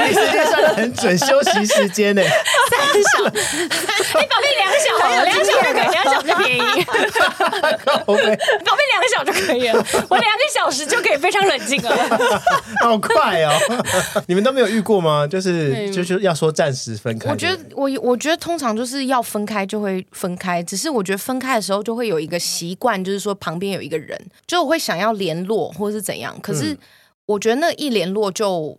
[0.08, 2.20] 你时间算的很准，休息时间呢？
[2.22, 3.38] 三小时，
[4.14, 6.84] 哎，宝贝，两小时，两小时可以，两小时就便宜。
[8.04, 9.74] 宝贝，宝贝，两个小时就可以了，
[10.10, 11.96] 我两个小时就可以非常冷静了。
[12.82, 13.52] 好快哦！
[14.26, 15.24] 你们都没有遇过吗？
[15.24, 17.30] 就是就是要说暂时分开。
[17.30, 20.47] 我觉得我我觉得通常就是要分开就会分开。
[20.62, 26.38] 只是我觉得分开的时候就会有一个习惯，就是说旁边有一个人，就我会想要联络或者是怎样。
[26.40, 26.76] 可是
[27.26, 28.78] 我觉得那一联络就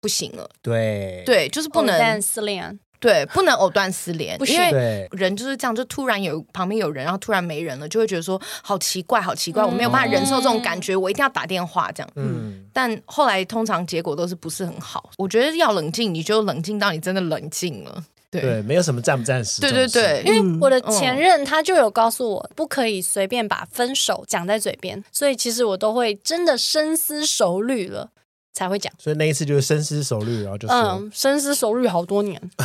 [0.00, 0.48] 不行了。
[0.62, 2.78] 对对，就是不能藕断丝连。
[2.98, 12.08] 对，不能藕断丝连， 因为人就是这样，就突然有旁边有人，然后突然没人了，就会觉得说好奇怪，好奇怪，嗯、我没有办法忍受这种感觉，我一定要打电话这样。
[12.14, 15.10] 嗯，但后来通常结果都是不是很好。
[15.18, 18.04] 我觉得要冷静，你就冷静到你真的冷静了。
[18.32, 19.60] 对，对，没有什么暂不暂时。
[19.60, 28.08] 对对对，因为我的前任他就有告诉我，不可以随便把分手讲在嘴边，所以其实我都会真的深思熟虑了
[28.54, 28.90] 才会讲。
[28.98, 32.40] 所以那一次就是深思熟虑，然后就嗯，深思熟虑好多年，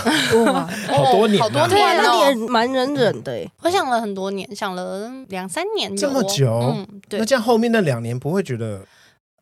[0.45, 3.45] 哇， 好多年，好多年那你也蛮忍忍的。
[3.61, 6.49] 我想了很多年，想了两三年，这么久。
[6.49, 7.19] 嗯，对。
[7.19, 8.81] 那这样后面那两年不会觉得？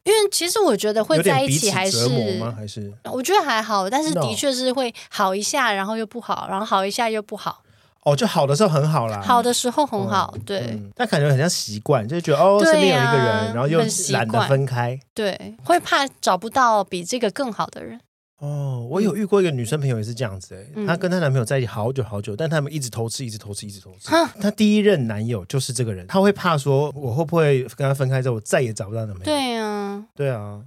[0.05, 2.07] 因为其实我觉得会在一起还是，
[2.55, 7.63] 还是我觉得还好，但是的确是会好一下，然后又不好，然后好一下又不好。
[8.03, 10.79] 哦，就好的时候很好啦，好的时候很好，对。
[10.95, 13.79] 但感觉很像习惯，就觉得哦，身边有一个人，然后又
[14.11, 17.99] 懒得分开，对，会怕找不到比这个更好的人。
[18.37, 24.09] 哦，我有遇过一个女生朋友也是这样子哎、欸，嗯、她跟她男朋友在一起好久好久，但他们一直偷吃，一直偷吃，一直偷吃。
[24.39, 29.23] 她第一任男友就是这个人，她会怕说，我会不会跟他分开之后，我再也找不到男朋友？
[29.23, 29.84] 对呀、啊，
[30.15, 30.65] 对啊。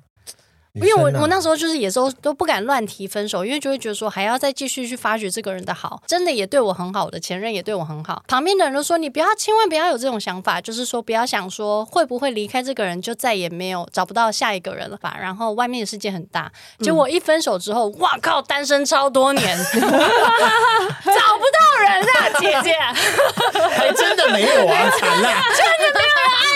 [0.74, 8.22] 因为我我那时候就是也都都不敢乱提分手，因为就会觉得说还要再继续去发掘这个人的好，真的也对我很好，我的前任也对我很好。
[8.28, 15.16] 旁边的人都说你不要，千万不要有这种想法，就是说不要想说会不会离开这个人就再也没有找不到下一个人了吧。
[15.20, 22.76] 然后外面的世界很大，结果一分手之后，哇靠，单身超多年， 找不到人啊，姐姐，
[23.74, 26.46] 还真的没有啊，惨了， 真的没有人爱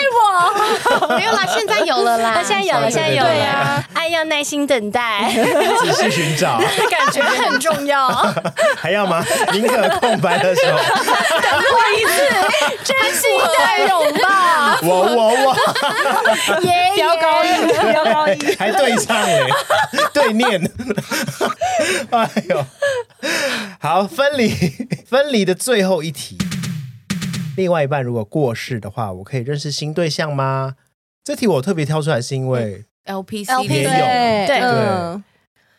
[1.09, 4.12] 我，没有啦，现在有了啦，现在有了，现在有了呀，爱。
[4.13, 5.29] 要耐心等待，
[5.83, 6.57] 仔细寻找，
[6.89, 8.07] 感觉很重要。
[8.77, 9.23] 还要吗？
[9.51, 12.13] 宁可空白的时候，等过一次
[12.83, 14.29] 真心的拥抱。
[14.83, 15.55] 我我我，
[16.63, 19.47] 耶飙高音，飙高音，还对唱哎，
[20.13, 20.71] 对念。
[22.11, 22.65] 哎呦，
[23.79, 24.49] 好，分离，
[25.05, 26.37] 分离的最后一题。
[27.55, 30.75] 另外一半如果过世的话，我可以认识新对象吗？
[31.23, 32.85] 这题我特别挑出来，是因为。
[33.05, 33.89] LPC 也有，
[34.47, 35.21] 对，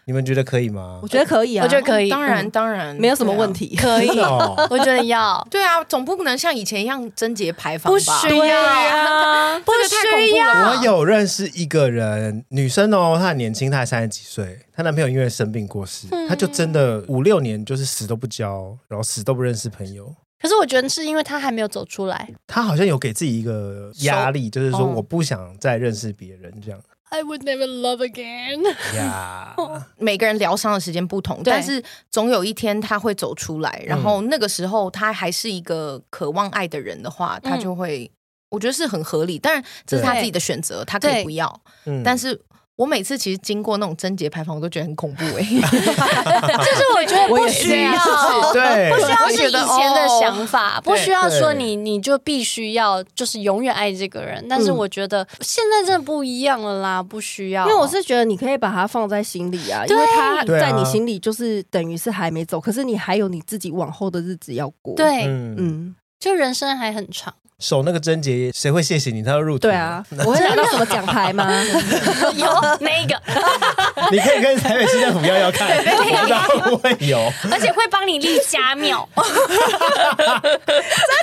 [0.07, 1.01] 你们觉得可以吗？
[1.03, 2.95] 我觉得可以啊，我觉得可以，当然当然。
[2.97, 4.09] 没有什么问题，可以，
[4.69, 7.99] 我觉得要，对啊，总不能像以前一样贞洁牌坊吧？
[7.99, 10.71] 不需要啊，不需要。
[10.71, 20.15] 我有认识一个人，女生哦，她很年轻，她才三十几岁，她男朋友因为生病过世，她就真的五六年就是死都不交，然后死都不认识朋友。
[20.39, 26.79] 可是我觉得是因为他还没有走出来，他好像有给自己一个压力，就是说我不想再认识别人这样。
[27.15, 28.65] I would never love again。
[28.97, 29.55] 呀，
[29.99, 38.11] 每个人疗伤的时间不同，但是总有一天他会走出来，然后那个时候他还是一个渴望爱的人的话，他就会，
[38.49, 39.39] 我觉得是很合理。
[39.39, 41.61] 当然这是他自己的选择，他可以不要，
[42.05, 42.41] 但是。
[42.77, 54.45] 我每次其实经过那种贞洁牌坊，我都觉得很恐怖哎、欸， 就是我觉得不需要，对，不需要是以前的想法，不需要说你你就必须要就是永远爱这个人。
[54.49, 57.65] 但是我觉得现在真的不一样了啦，不需要。
[57.69, 64.97] 因为我是觉得你可以把它放在心里啊，因为他在你心里就是等于是还没走，可是你还有你自己往后的日子要过。
[64.97, 67.33] 对，嗯，就人生还很长。
[67.61, 69.23] 守那个贞洁，谁会谢谢你？
[69.23, 69.61] 他要入土。
[69.61, 71.49] 对啊，我会拿到什么奖牌吗？
[72.35, 72.47] 有
[72.81, 73.21] 那个，
[74.11, 79.25] 你可以跟台北市政府要要看， 不知道会不会有，而且会帮你立家庙，真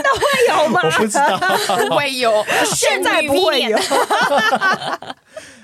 [0.01, 0.81] 的会有吗？
[0.83, 1.37] 我不知道，
[1.87, 3.77] 不会有，现在不会有。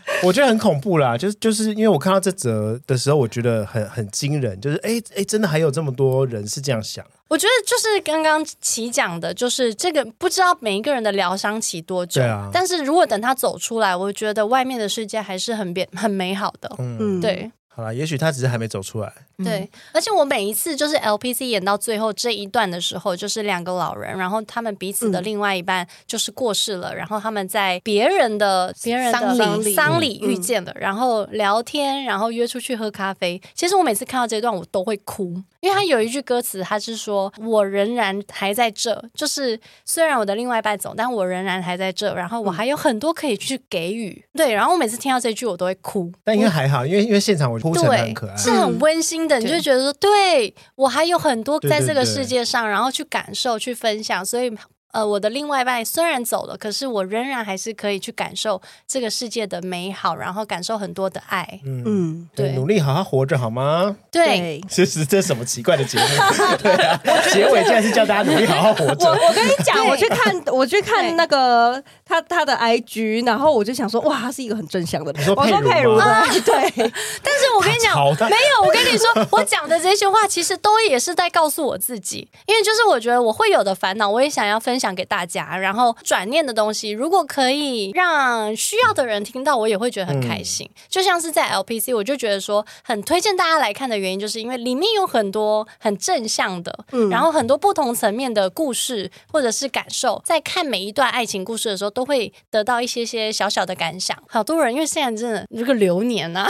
[0.23, 7.05] 我觉得很恐怖啦，就是就是因为我看到这则的时候，我觉得很很惊人，就是哎哎，真的还有这么多人是这样想。
[7.27, 12.49] 我觉得就是刚刚齐讲的，就是这个不知道每一个人的疗伤期多久，对啊。
[12.53, 16.73] 但是如果等他走出来，我觉得外面的世界还是很变很美好的。
[16.79, 17.51] 嗯，对。
[17.77, 19.13] 好了，也许他只是还没走出来。
[19.43, 33.39] 对，而且我每一次就是 LPC 演到最后这一段的时候，就是两个老人，然后他们彼此的另外一半就是过世了，嗯、然后他们在别人的别人的丧礼丧礼遇见了，然后聊天，然后约出去喝咖啡。
[33.53, 46.11] 其实我每次看到这一段，我都会哭，因为他有一句歌词，他是说：“我仍然还在这，就是虽然我的另外一半走，但我仍然还在这，然后我还有很多可以去给予。”对，然后我每次听到这句，我都会哭。
[46.23, 54.51] 但应该还好，因为因为现场我哭成很可爱，是很温馨的，你就觉得说，对我还有很多在这个世界上，然后去感受、去分享，所以。
[54.93, 61.59] 呃，我的另外一半虽然走了，可是我仍然还是可以去感受这个世界的美好，然后感受很多的爱。
[61.65, 63.95] 嗯，对，努力好好活着好吗？
[64.11, 66.05] 对，其实 这是什么奇怪的节目？
[66.63, 66.99] 对啊，
[67.31, 69.05] 结尾竟然是叫大家努力好好活着。
[69.05, 75.35] 我我跟你讲，我去看 我去看那个他他的 IG，然后我就想说，哇，他是一个很正向的人。
[75.35, 76.25] 我说佩如吗？
[76.43, 76.91] 对。
[77.21, 77.95] 但是我跟你讲，
[78.29, 84.87] 没有，我跟你说，我讲的这些话其实都也是在告诉我自己，因为就是我觉得我会有的烦恼，我也想要分享。
[84.97, 90.67] 给大家，然后转念的东西，如果可以让需要的人听到，我也会觉得很开心。
[90.67, 104.17] 嗯、就像是在 LPC，我就觉得说很推荐大家来看的原因，就是因为里面有很多很正向的，嗯、然后很多不同层面的故事或者是感受，在看每一段爱情故事的时候，都会得到一些些小小的感想。
[104.27, 106.49] 好多人因为现在真的这个流年啊，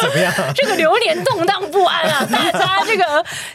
[0.00, 0.32] 怎么样？
[0.56, 3.04] 这个流年动荡不安啊， 大家这个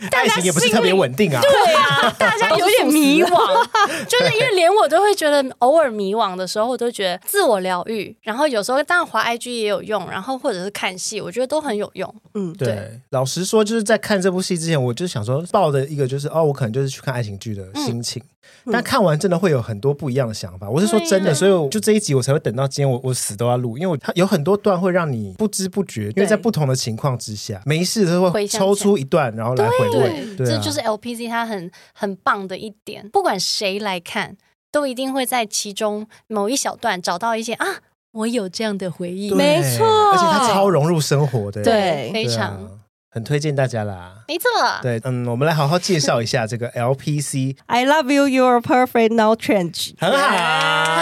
[0.10, 3.68] 大家爱情也不是特别稳定啊，对啊，大家有点迷惘。
[4.08, 8.16] 就是因为连我都会觉得偶尔迷惘的时候，我都觉得自我疗愈。
[8.22, 12.14] 然后有时候当然滑 IG 也有用，然后或者是看戏，我觉得都很有用。
[12.34, 12.68] 嗯，对。
[12.68, 18.22] 对老实说，就是在看这部戏之前，我就想说抱着一个就是哦，我可能就是去看爱情剧的心情。
[18.66, 20.70] 嗯、但看完真的会有很多不一样的想法。
[20.70, 30.36] 我是说真的，所以我就这一集我才会等到今天我，我我死都要录，因为我它有很多段会让你不知不觉，因为在不同的情况之下，没事都会抽出一段，然后来回味。
[30.36, 34.36] 对，这就是 LPC 它很很棒的一点，不管谁来看。
[34.74, 37.68] 都一定会在其中某一小段找到一些啊，
[38.12, 42.72] 我有这样的回忆，对没错，而且它超融入生活的，对，非常、啊、
[43.12, 44.50] 很推荐大家啦，没错，
[44.82, 47.56] 对，嗯，我们来好好介绍一下这个 LPC。
[47.68, 50.28] I love you, you are perfect, no change，很好，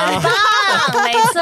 [0.07, 0.21] 很
[0.91, 1.41] 棒，没错。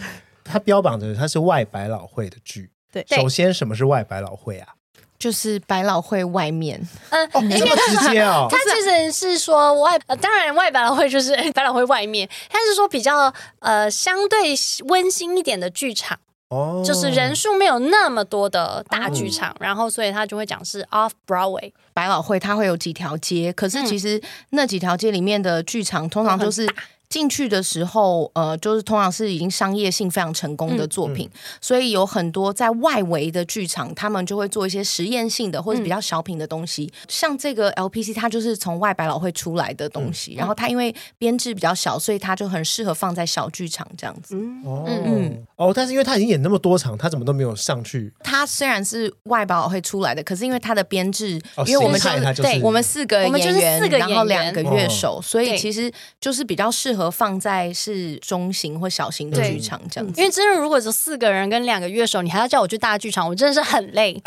[0.42, 2.70] 它标榜着它是外百老汇的剧，
[3.02, 4.68] 对，首先什么是外百老汇啊？
[5.16, 6.78] 就是百老汇外面，
[7.08, 8.46] 嗯，这么直接哦。
[8.50, 14.54] 他其实是说外，呃，当然外百老汇就是百老汇外面，他是说比较呃相对
[14.88, 16.18] 温馨一点的剧场，
[16.48, 24.20] 哦，就是人数没有那么多的大剧场，哦、然后所以他就会讲是 Off Broadway 百老汇，它会有几条街，可是其实
[24.50, 26.68] 那几条街里面的剧场通常都是。
[27.14, 36.92] 进去的时候，呃，就是通常是已经商业性非常成功的作品，嗯嗯、所以有很多在外围的剧场，他们就会做一些实验性的或者比较小品的东西。
[36.92, 44.34] 嗯、像这个 LPC，它就是从外百老汇出来的东西，嗯、然后它因为编制比较小，所以它就很适合放在小剧场这样子。
[44.34, 48.12] 嗯哦嗯哦，但是因为他已经演那么多场，他怎么都没有上去？
[48.24, 55.88] 他虽然是外百老汇出来的，可是因为他的编制，哦、因为我们、就是、对我们四个演员，四个演员然后两个乐手，哦、所以其实
[56.20, 57.03] 就是比较适合。
[57.10, 64.14] 放在是中型或小型的剧场这样子，因为真的如果是四个人跟两个乐手，你还要叫我去大剧场，我真的是很累。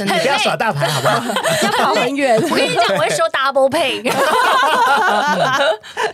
[0.00, 1.34] 你不要耍大牌好不好？
[1.62, 2.40] 要跑很远。
[2.42, 4.02] 我跟你讲，我会说 double pay。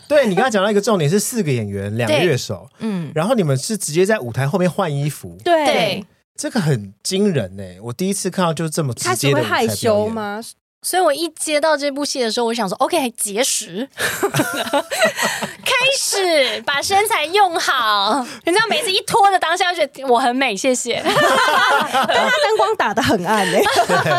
[0.08, 6.04] 对，你刚刚讲到一个重点是四个演员，两个乐手，嗯，然后你们是直接在舞台后面换衣服，对，
[6.36, 7.62] 这个很惊人呢。
[7.82, 9.36] 我第一次看到就是这么直接的。
[9.36, 10.40] 会害羞吗？
[10.86, 18.24] 所以我一接到这部戏的时候，我想说，OK，节食， 开始把身材用好。
[18.44, 21.02] 你知道，每次一脱的当下，就觉得我很美，谢谢。
[21.02, 23.64] 但他灯光打的很暗 嘞，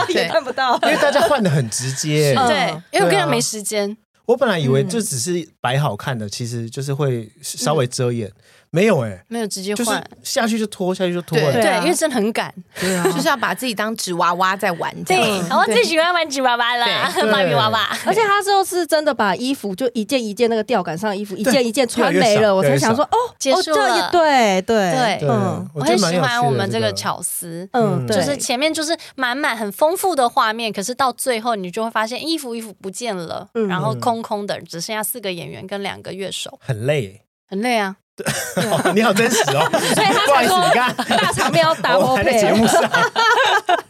[0.10, 2.36] 也看不到，因为大家换的很直接。
[2.36, 3.96] 对，因为我根本没时间。
[4.26, 8.30] 我本来以为就只是摆好看的，其实就是会稍微遮掩。
[8.72, 11.38] 没有哎，没有直接换，下去就脱，下去就脱。
[11.38, 14.94] 对，因为真的很赶，对啊，就是要把自己当纸娃娃在玩。
[15.04, 15.18] 对，
[15.50, 16.86] 我最喜欢玩纸娃娃了，
[17.32, 17.88] 芭比娃娃。
[18.06, 24.10] 而且他最后是真的把衣服就一件一件那个吊杆上的衣服一件一件穿没了，我才想说哦，结束了。
[24.12, 24.92] 对对。
[24.92, 26.88] 对，嗯，我很喜欢我们这个。
[26.98, 37.98] 巧思，嗯，就是前面就是满满很丰富的画面，可是到最后你就会发现衣服衣服不见了，然后空空的，只剩下四个演员跟两个乐手，很累，很累啊。
[38.18, 38.26] 对，
[38.96, 39.70] 你好真实哦！
[39.94, 40.60] 所以他才说
[41.08, 41.96] 大场面要打。
[41.96, 42.82] 我还在节目上，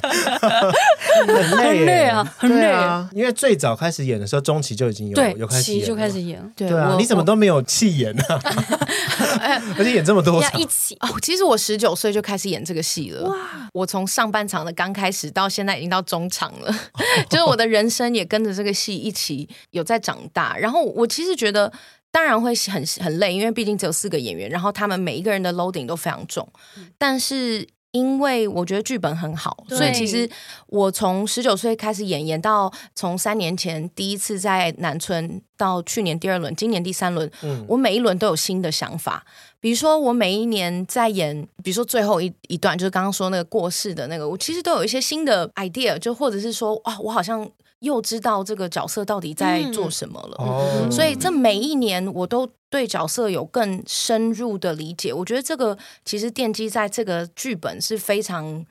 [0.02, 3.10] 很累，很累啊，很累啊。
[3.14, 6.54] 因为最早开始演的时候，中期就已经有对，有开始演，就开始演。
[6.58, 8.24] 对对啊，你怎么都没有弃演呢？
[9.78, 11.08] 而且演这么多场，要一起哦。
[11.22, 13.30] 其实我十九岁就开始演这个戏了。
[13.30, 13.36] 哇！
[13.72, 16.76] 我从上半场的刚开始到现在已经到中场了，
[17.30, 20.58] 就是我的人生也跟着这个戏一起有在长大。
[20.58, 21.72] 然后我其实觉得。
[22.18, 26.52] 当然会很很累，因为毕竟只有四个演员，然后他们每一个人的 loading 都非常重。
[26.98, 30.28] 但是因为我觉得剧本很好，所以其实
[30.66, 39.24] 我从十九岁开始演，演到从三年前第一次在南村到去年第二轮，今年第三轮，嗯，我每一轮都有新的想法。
[39.60, 47.48] 比如说我每一年在演，比如说最后一一段，就是刚刚说那个过世的那个，我其实都有一些新的 idea，就或者是说，哇，我好像。
[47.80, 55.14] 又知道这个角色到底在做什么了，嗯、所以这每一年我都对角色有更深入的理解。
[55.14, 58.66] 我觉得这个其实奠基在这个剧本是非常。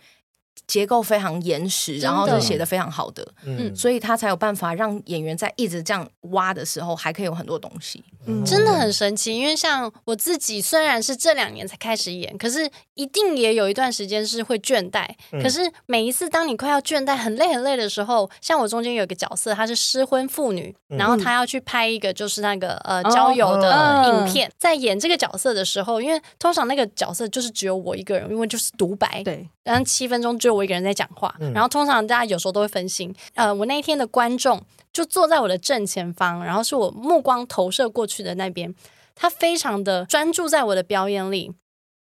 [0.66, 9.34] 结构非常严实，然后是写的非常好的，嗯，所以他才有办法让演员在一直这样挖的时候，还可以有很多东西，嗯，真的很神奇。
[9.36, 15.06] 因为像我自己，虽然是这两年才开始演，可是一定也有一段时间是会倦怠。
[15.32, 30.56] 嗯，可是每一次当你快要倦怠、很累很累的时候，像我中间有一个角色，她是失婚妇女，然后她要去拍一个就是那个呃交友的影片，在演这个角色的时候，因为通常那个角色就是只有我一个人，因为就是独白，对，然后七分钟就。
[30.56, 33.14] 我一个人在讲话，然后通常大家有时候都会分心。
[33.34, 34.58] 呃，我那一天的观众
[34.90, 38.74] 就坐在我的正前方，然后是我目光投射过去的那边，
[39.14, 41.52] 他非常的专注在我的表演里，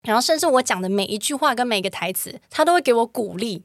[0.04, 3.64] 然后甚至我讲的每一句话跟每一个台词，他都会给我鼓励。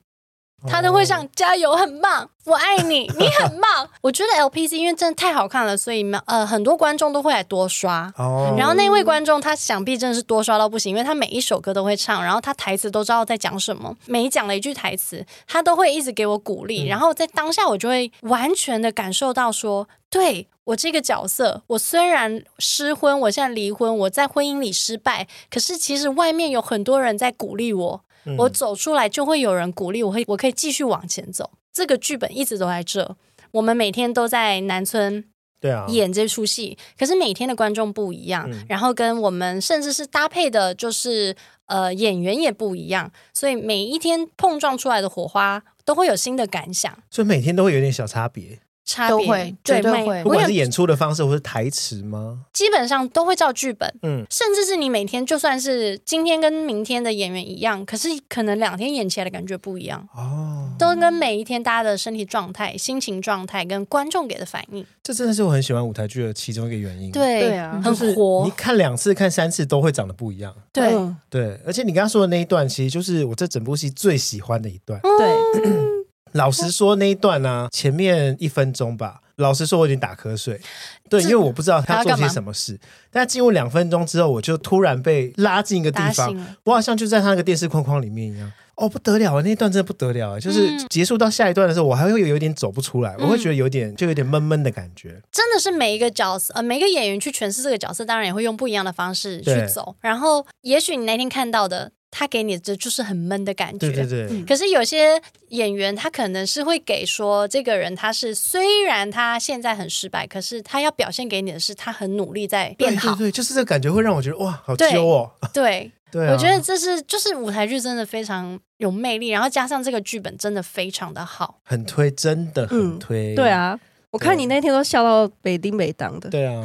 [0.68, 3.88] 他都会唱加油，很棒，我爱你， 你很棒。
[4.00, 8.12] 我觉得 LPC 因为真的太好看了，所以呃很多观众都会来多刷。
[8.16, 8.54] 哦。
[8.58, 16.86] 然后那位观众他想必真的是多刷到不行，因为他每一首歌都会唱，然后他台词都知道在讲什么，每讲了一句台词，他都会一直给我鼓励。
[16.86, 28.02] 然后在当下我就会完全的感受到说，对我这个角色，我虽然失婚，我现在离婚，我在婚姻里失败，可是其实外面有很多人在鼓励我。
[28.38, 31.50] 我走出来就会有人鼓励我，会我可以继续往前走。
[31.72, 33.16] 这个剧本一直都在这，
[33.52, 35.24] 我们每天都在南村
[35.60, 48.58] 对啊演这出戏，可是每天的观众不一样，嗯、然后跟我们甚至是搭配的，就是呃演员也不一样，所以每一天碰撞出来的火花都会有新的感想，所以每天都会有点小差别。
[48.91, 50.20] 差都会，绝对会。
[50.24, 52.41] 不管是演出的方式，或是台词吗？
[52.53, 53.88] 基本上都会照剧本。
[54.03, 60.68] 嗯，甚至是你每天就算是今天跟明天的演员一样，可是可能两天演起来的感觉不一样哦。
[60.76, 64.84] 都跟每一天大家的身体状态、心情状态跟观众给的反应。
[65.05, 67.12] 这真的是我很喜欢舞台剧的其中一个原因。
[67.12, 68.45] 对对啊，很活。
[68.45, 70.53] 你看两次、看三次都会长得不一样。
[70.72, 70.93] 对
[71.30, 75.01] 对，而且你刚刚说的那一段，其实就是我这整部戏最喜欢的一段。
[75.01, 75.70] 对。
[76.32, 79.20] 老实说，那一段呢、啊，前面一分钟吧。
[79.36, 80.60] 老实说，我已经打瞌睡。
[81.08, 82.78] 对，因为我不知道他做些什么事。
[83.10, 88.52] 但进入两分钟之后，我就突然被拉进一个地方，我好像就在他那个电视框框里面一样。
[88.76, 89.42] 哦，不得了啊！
[89.42, 90.40] 那一段真的不得了啊！
[90.40, 95.20] 就是结束到下一段的时候，我还会有点走不出来，我会觉得有点就有点闷闷的感觉。
[95.30, 99.96] 真的是每一个角色，呃，每一个演员去诠释这个角色，当然也会用不一样的方式去走。
[100.00, 101.92] 然后，也许你那天看到的。
[102.11, 104.44] 他给你的就是很闷的感觉，对对对。
[104.44, 113.14] 可是有些演员他可能是会给说，这个人他是虽然他现在很失败，可是他要表现给你的是他很努力在变好。
[113.14, 115.30] 对对对，就是这个感觉会让我觉得哇，好揪哦。
[115.52, 123.34] 对对，我觉得这是就是舞台剧真的非常有魅力，然后加上这个剧本真的非常的好，很推，真的很推。
[123.34, 123.78] 对啊。
[124.11, 126.62] 我看你那天都笑到北丁北当的，对啊，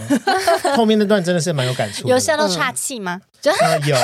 [0.76, 3.22] 后面那段真的是蛮有感触，有笑到岔气吗？
[3.86, 3.96] 有，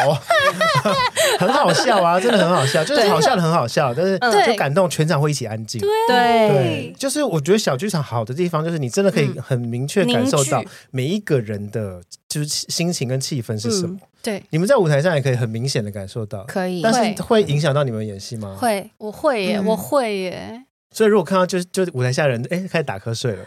[1.40, 5.82] 很好笑啊，真的很好笑，就是好笑的很好笑，但是就感动全场会一起安静。
[6.08, 13.98] 对，就是我觉得小剧场好的地方，就是你真的可以很明确感受到每一个人的就是心情跟气氛是什么。
[14.22, 17.42] 对，你们在舞台上也可以很明显的感受到，可以，但是会。
[17.42, 18.56] 影响到你们演戏吗？
[18.60, 20.64] 会，我会耶，我会耶。
[20.92, 23.46] 所以，如果看到就就舞台下人，哎，开始打瞌睡了。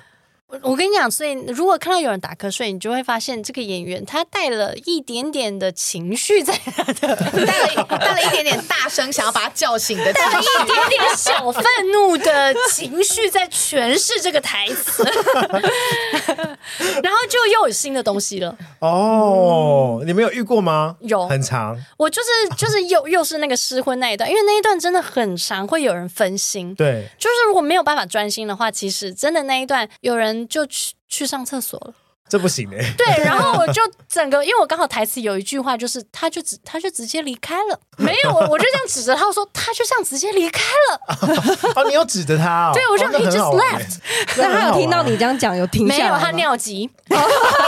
[0.63, 15.03] 我跟你讲，所以如果看到有人打瞌睡，你就会发现这个演员他带了一点点的情绪在他的，带了带了一点点大声想要把他叫醒的，带了一点点小愤怒的情绪在诠释这个台词，
[17.03, 18.57] 然后就又有新的东西了。
[18.81, 20.97] 哦，你们有遇过吗？
[21.01, 21.77] 有，很长。
[21.97, 26.75] 我就是就是又又是那个失婚那一段，因为那一段真的很长，会有人分心。
[26.75, 30.44] 对，就是如果没有办法专心的话，其实真的那一段有人。
[30.47, 31.95] 就去去上厕所了
[32.27, 32.79] 这不行哎。
[32.97, 41.01] 对，然后我就整个，因为我刚好台词有一句话，就是他就直他就直接离开了，没有我我就这样指着他说，他就这样直接离开了。
[41.77, 42.73] 哦，你有指着他哦？
[42.73, 43.99] 对，我说 he just left。
[44.39, 46.19] 那他有听到你这样讲，有听下来没有？
[46.19, 46.91] 他尿急，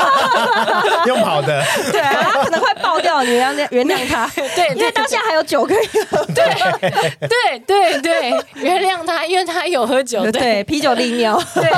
[1.06, 1.62] 用跑的。
[1.92, 4.26] 对啊，他可能快爆掉，你要原谅他。
[4.34, 6.24] 对，因为当下还有酒可以喝。
[6.26, 6.44] 对
[7.28, 10.30] 对对对，原谅他，因为他有喝酒。
[10.30, 11.40] 对，啤酒利尿。
[11.54, 11.70] 对。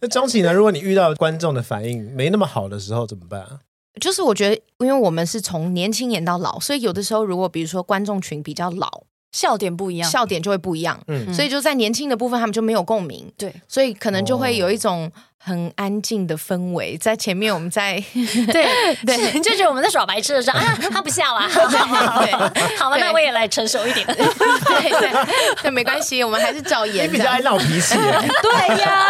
[0.00, 0.52] 那钟琪呢？
[0.52, 3.58] 如果你遇到观众的反应没那么好的时候怎么办啊？
[4.00, 9.04] 就是我觉得，因为我们是从年轻演到老，所以有的时候如果比如说观众群比较老，
[9.34, 10.98] 笑点不一样，笑点就会不一样。
[11.08, 13.30] 嗯，所以就在年轻的部分，他们就没有共鸣。
[13.36, 15.10] 对，所以可能就会有一种。
[15.46, 18.02] 很安静的氛围，在前面我们在
[18.50, 18.64] 对
[19.04, 22.20] 对， 就觉得我们在耍白痴的时候啊，他不笑啊，好好好，
[22.80, 25.12] 好吧，那我也来成熟一点，对对
[25.60, 27.06] 对，没关系，我们还是照演。
[27.06, 29.06] 你比较爱闹脾气，对呀，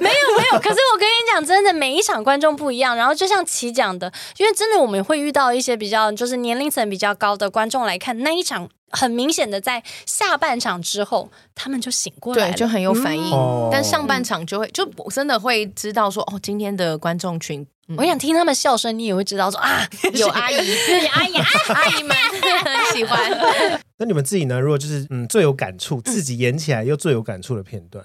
[0.00, 8.70] 没有没有，可是我跟你讲，真的每一场观众不一样，然后就像琪讲的，因为真的我们会遇到一些比较就是年龄层比较高的观众来看那一场。
[8.90, 13.32] 很明显的，在下半场之后，他们就醒过来了，对，就很有反应。
[13.32, 21.34] 嗯、但上半场就会，就真的会知道说，哦，今天的观众群，嗯、我想听他们笑声，你也会知道说啊， 有阿姨，有阿姨，
[21.68, 22.16] 阿姨们
[22.64, 23.30] 很 喜欢。
[23.98, 24.60] 那你们自己呢？
[24.60, 28.04] 如果就是嗯，最有感触，自己演起来又最有感触的片段。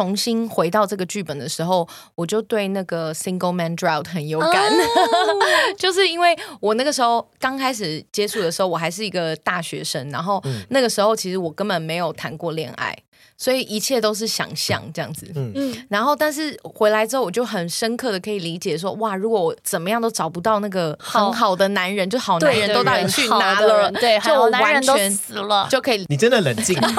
[0.00, 4.86] 重新回到这个剧本的时候，我就对那个 Single Man Drought 很有感，哦、
[5.76, 12.96] 就是因为我那个时候刚开始接触的时候，我还是一个大学生，然后那个时候其实我根本没有谈过恋爱。
[13.42, 23.90] 所以一切都是想象这样子，嗯，然后但是回来之后，我就很深刻的可以理解说，哇，如果我怎么样都找不到那个很好的男人，就好男人都到底去哪了？
[23.92, 26.04] 对，就完全死了，就可以。
[26.10, 26.92] 你真的冷静， 没有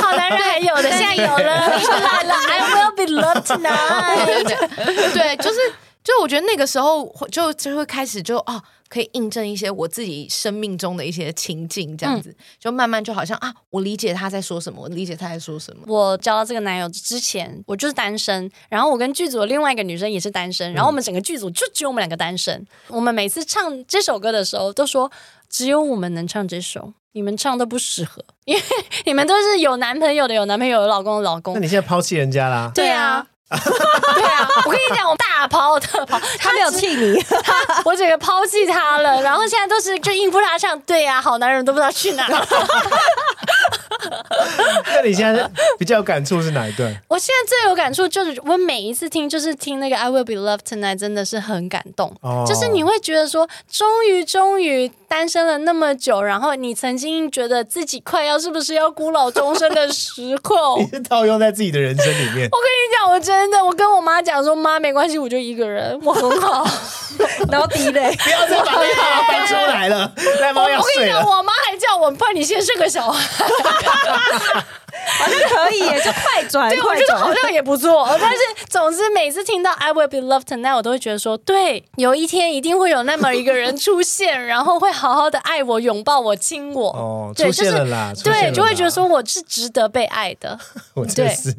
[0.00, 5.12] 好男人还有的，现在有了，出来了，I will be loved tonight。
[5.12, 5.58] 对，就是，
[6.04, 8.62] 就我觉得那个时候就就会开始就哦。
[8.92, 15.82] 可以印证一些我自己生命中的一些情境，这样子、嗯、就慢慢就好像啊，我理解他在说什么，我理解他在说什么。
[15.86, 22.54] 我交到这个男友之前，我就是单身，然后我跟剧组的另外一个女生也是单身，然后我们整个剧组就只有我们两个单身。
[22.54, 25.10] 嗯、我们每次唱这首歌的时候，都说
[25.48, 28.62] 只有我们能唱这首，你们唱都不适合， 因为
[29.06, 31.54] 你们都是有男朋友的，有男朋友，有老公的老公。
[31.54, 32.70] 那你现在抛弃人家啦？
[32.74, 33.26] 对啊。
[34.14, 42.26] 对啊，我跟你讲，我大抛特抛，他没有气你， 他我整个抛弃他了，然后现在都是就应付他上，对呀、啊，好男人都不知道去哪。
[44.94, 45.48] 那你现在
[45.78, 46.94] 比较有感触是哪一段？
[47.08, 52.14] 我现在最有感触就是我每一次听，就是听那个 I Will Be Loved Tonight，真的是很感动。
[52.20, 62.48] 哦、就是你会觉得说，终于终于单身了那么久，然后你曾经觉得自己快要是不是要孤老终生的时候， 你是套用在自己的人生里面。
[62.50, 66.66] 我跟你讲，我真的，我跟我妈讲说，妈没关系，我就一个人，我很好。
[67.50, 70.10] 然后滴泪，不要再把那套翻出来了。
[70.40, 70.82] 来，妈要睡了。
[70.82, 73.46] 我跟你讲，我妈还叫我，不然你先生个小孩。
[73.92, 78.06] 好像可以耶，就快转，对，我觉得好像也不错。
[78.20, 78.38] 但是，
[78.68, 86.90] 总之每次听到 I will be loved tonight，我都会觉得说，对，有一天一定会有那么一个人出现，然后会好好的爱我、拥抱我、亲我。
[86.90, 90.58] 哦，对，出现了啦，就是对，就会觉得说我是值得被爱的。
[90.94, 91.54] 我真是。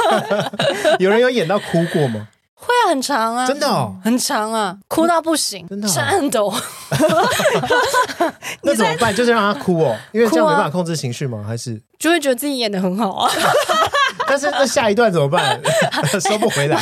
[0.98, 2.28] 有人有演到哭过吗？
[2.60, 6.52] 会啊，很长啊，真的哦，很长啊，哭到不行，真的颤抖。
[8.62, 9.14] 那怎么办？
[9.14, 11.42] 就是让他哭哦，因为这样没办法控制情绪吗？
[11.46, 13.30] 还是就会觉得自己演的很好啊？
[14.30, 15.60] 但是那下一段怎么办？
[16.20, 16.78] 收不回来。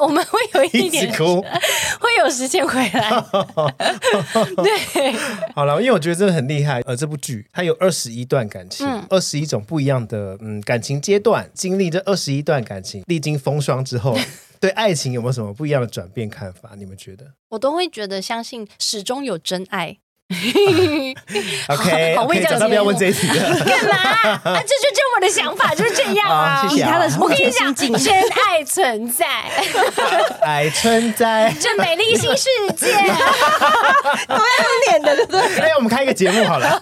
[0.00, 1.40] 我们会有一点哭，
[1.98, 3.10] 会有时间回来。
[4.62, 5.12] 对，
[5.54, 6.80] 好了，因为我觉得真的很厉害。
[6.82, 14.16] 呃，这部剧它有二十一段感情，二十一种不一样的嗯感情阶段，经历这二十一段感情，历经风霜之后。
[14.60, 16.72] 对爱情有没有什么不一样的转变看法？
[16.76, 17.24] 你们觉得？
[17.48, 19.96] 我都会觉得相信始终有真爱。
[21.68, 23.58] OK，好，我早上不要问这一题了。
[23.66, 23.96] 干嘛？
[24.30, 26.64] 啊，这就就我的想法就是这样 啊。
[26.68, 27.04] 谢谢啊。
[27.18, 27.92] 我跟你讲，真
[28.46, 29.26] 爱存在，
[30.42, 32.92] 爱存在，这美丽新世界。
[34.28, 34.40] 我要
[34.88, 35.40] 念的，对不对？
[35.58, 36.80] 哎，我们开一个节目好了，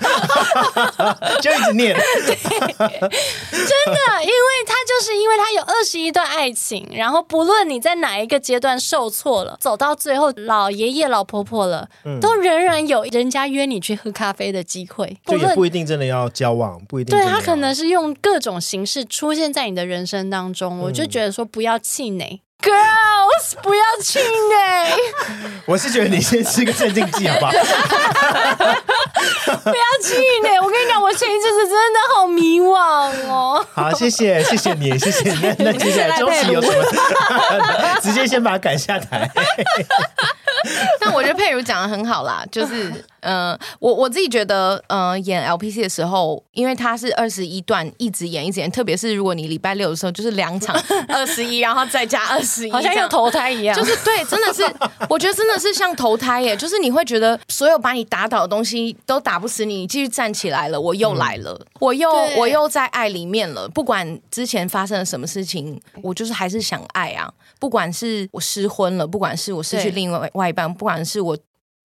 [1.40, 1.96] 就一直念。
[1.96, 13.37] 对，真的，因为他就是因为他有二十一段爱情，然后不论你在哪一个阶段受挫了，走到最后老爷爷老婆婆了，嗯、都仍然有人家。
[13.38, 17.16] 他约你去喝咖啡的机会，就也不一定真的要交往，不一定。
[17.16, 20.78] 对，他可能是用各种形式出现在你的人生当中。
[20.78, 24.92] 嗯、我就觉得说，不要气馁，Girls，不要气馁。
[25.66, 27.52] 我是觉得你先吃个镇静剂好不好？
[29.62, 30.60] 不要气馁。
[30.60, 32.74] 我跟你讲，我前一阵子真的好迷惘
[33.28, 33.64] 哦。
[33.72, 35.38] 好，谢谢，谢谢你，谢谢你。
[35.42, 36.84] 那那接下来 周琦有什么？
[38.02, 39.30] 直接先把他赶下台。
[41.00, 42.92] 但我觉得佩如讲的很好啦，就是。
[43.20, 54.62] 嗯、呃，我我自己觉得，嗯、呃，演 LPC 的时候，因为他是二十一段，一直演一直演，特别是如果你礼拜六的时候就是两场 二十一，然后再加二十一，好像像投胎一样，就是对，真的是，
[55.10, 67.28] 我觉得真的是像投胎耶，就是你会觉得所有把你打倒的东西都打不死你，你继续站起来了，我又来了，嗯、我又我又在爱里面了，不管之前发生了什么事情，我就是还是想爱啊，
[67.58, 71.38] 不管是我失婚了，不管是我失去另外外一半，不管是我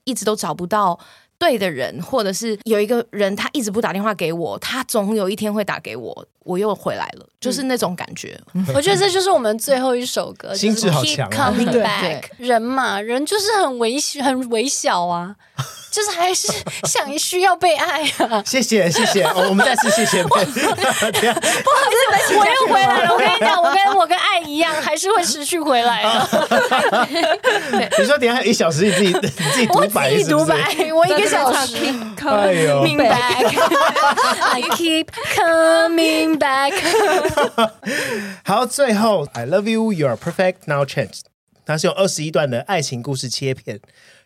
[0.05, 0.99] 一直都找不到。
[1.39, 8.39] 对的人，或者是有一个人，他一直不打电话给我，他总有一天会打给我，我又回来了，就是那种感觉。
[8.53, 12.23] 嗯、 我觉得这就是我们最后一首歌， 心智好强啊，Keep Coming Back。
[12.37, 15.35] 人嘛，人就是很微小，很微小啊。
[15.93, 16.51] 就是还是
[16.85, 18.41] 想需要被爱啊！
[18.43, 20.23] 谢 谢谢谢，哦，我们再次谢谢。
[20.23, 23.13] 不好意思，我又回来了。
[23.13, 27.07] 我跟你讲，我跟我跟爱一样，还是会持续回来的。
[27.99, 30.35] 你说等下还有一小时，你自己你自己独白是不是？
[30.35, 31.75] 我自己独白，我一个小时。
[32.25, 33.05] 哎呦，明白。
[33.11, 35.05] I keep
[35.35, 36.73] coming back。
[38.43, 41.21] 好，最后，I love you, you're perfect, now change。
[41.65, 43.79] 它是用二十一段的爱情故事切片。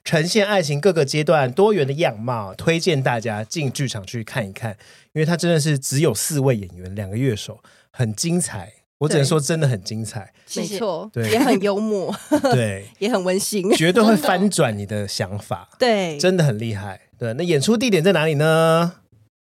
[0.04, 4.72] 呈现爱情各个阶段多元的样貌，推荐大家进剧场去看一看，
[5.12, 7.60] 因为它真的是只有四位演员，两个乐手，
[7.92, 8.72] 很精彩。
[9.00, 12.16] 我只能说真的很精彩，没错，对，也很幽默，
[12.52, 17.02] 对， 也很温馨，绝对会翻转你的想法，对，真的很厉害。
[17.20, 18.94] 对，那演出地点在哪里呢？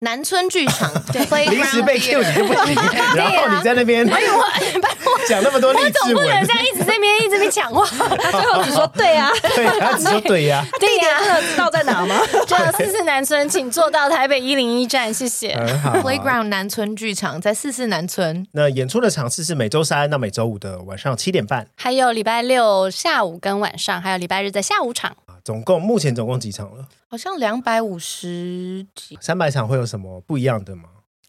[0.04, 2.76] 南村剧场， 对临时被 Q 你就不行，
[3.16, 4.34] 然后你在那边，哎呦，
[5.28, 7.86] 讲那么多励志文，我总不能这样一直在那边一直在讲话，
[8.20, 12.20] 他最后只说对呀，对，他只说对呀，对呀，真的知道在哪吗？
[12.46, 15.56] 就四四南村，请坐到台北一零一站，谢谢。
[16.04, 18.46] ，Playground 南村剧场在四四南村。
[18.52, 25.16] 那演出的场次是每周三到每周五的晚上七点半，还有礼拜六下午跟晚上，还有礼拜日在下午场。
[25.44, 26.88] 总共目前总共几场了？
[27.10, 30.84] 好像两百五十几，三百场会有什么不一样的吗？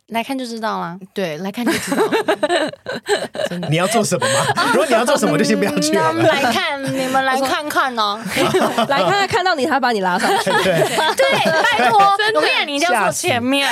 [0.09, 0.99] 来看就知道了。
[1.15, 2.03] 对，来看就知道。
[3.49, 4.63] 真的，你要做什么吗？
[4.73, 6.13] 如果你要做什么，就先不要去了。
[6.13, 8.23] 来看， 你们来看看哦，
[8.89, 10.51] 来看看，看到你，他把你拉上去。
[10.51, 10.63] 对
[11.17, 13.67] 对，拜托，我跟你讲，你一定要坐前面。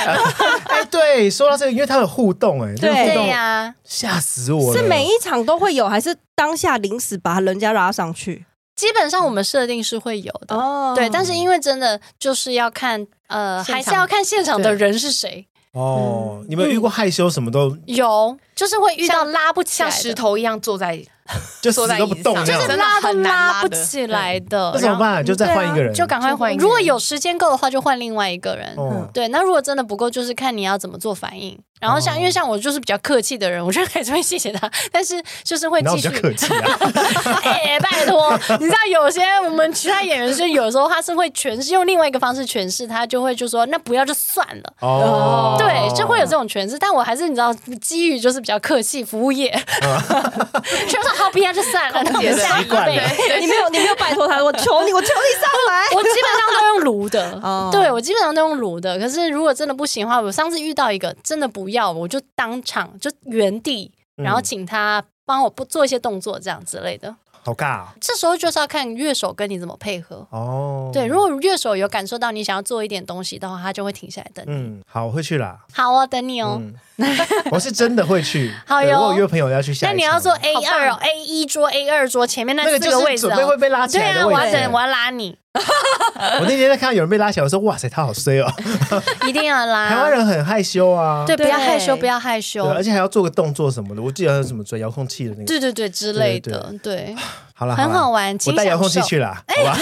[0.65, 4.81] 哎，对，说到这个，因为他有互动，哎，对呀，吓死我了。
[4.81, 8.45] 是每一场都会有，还是当下临时把人家拉上去？
[8.75, 15.45] 基本上我们设定是会有的，哦、对，但是因为真的就是要看，呃，还是要看现场的人是谁。
[15.73, 21.03] 哦，嗯、你们有遇过害羞什么都有，就是会遇到拉不起来，像石头一样坐在。
[21.61, 25.23] 就死都不动，就是拉都拉不起来的，那怎么办？
[25.23, 26.53] 就再换一个人，就赶快换。
[26.57, 28.75] 如果有时间够的话，就换另外一个人。
[29.13, 31.57] 对，那如果真的不够，就是看你要怎么做反应。
[31.79, 36.79] 然后像因为像我就是比较客气的人，我觉得还是会谢谢他，但是就是会继续客气啊。
[37.43, 44.73] 哎，拜托，你知道有些我们其他演员是有时候他是会诠释用另外一个方式诠释，他就会就说那不要就算了。
[44.79, 46.79] 哦，对，就会有这种诠释。
[46.79, 49.49] 但我还是你知道，基于就是比较客气，服务业，
[50.87, 51.12] 就是。
[51.15, 52.03] 好，不要就算了。
[52.03, 52.91] 习惯了，
[53.39, 55.85] 你没有，你没有拜托他，我求你，我求你上来。
[55.95, 58.97] 我基本上都用炉的， 哦、对我基本上都用炉的。
[58.99, 67.15] 可是如果真的不行的话，我上次遇到一个真的不要，我就当场就原地，然后请他帮我不做一些动作，这样之类的。
[67.43, 67.87] 好尬哦！
[67.99, 70.89] 这时候就是要看乐手跟你怎么配合哦。
[70.93, 74.51] 对，如果乐手有感受到你想要做一点东西的话，他就会停下来等你。
[74.51, 75.59] 嗯，好，我会去啦。
[75.73, 76.61] 好哦，等你哦。
[77.51, 78.53] 我是真的会去。
[78.65, 79.87] 好哟，我有约朋友要去下。
[79.87, 84.39] 那你要坐 A 二哦，A 一桌，A 二桌前面那四个位置，准备会被拉起来的位置。
[84.41, 85.37] 对啊，我要等，我要拉你。
[86.39, 88.51] 我那天在看到有人被拉起来，我说：“哇塞，他好衰哦！”
[89.27, 89.89] 一定要拉。
[89.89, 94.01] 台湾人很害羞啊，对，不要害羞，不要害羞，而且还要做个动作什么的。
[94.01, 97.15] 我记得还有什么转遥控器的那个，对对对之类的，对。
[97.55, 99.77] 好了，很好玩，我带遥控器去了，好吧？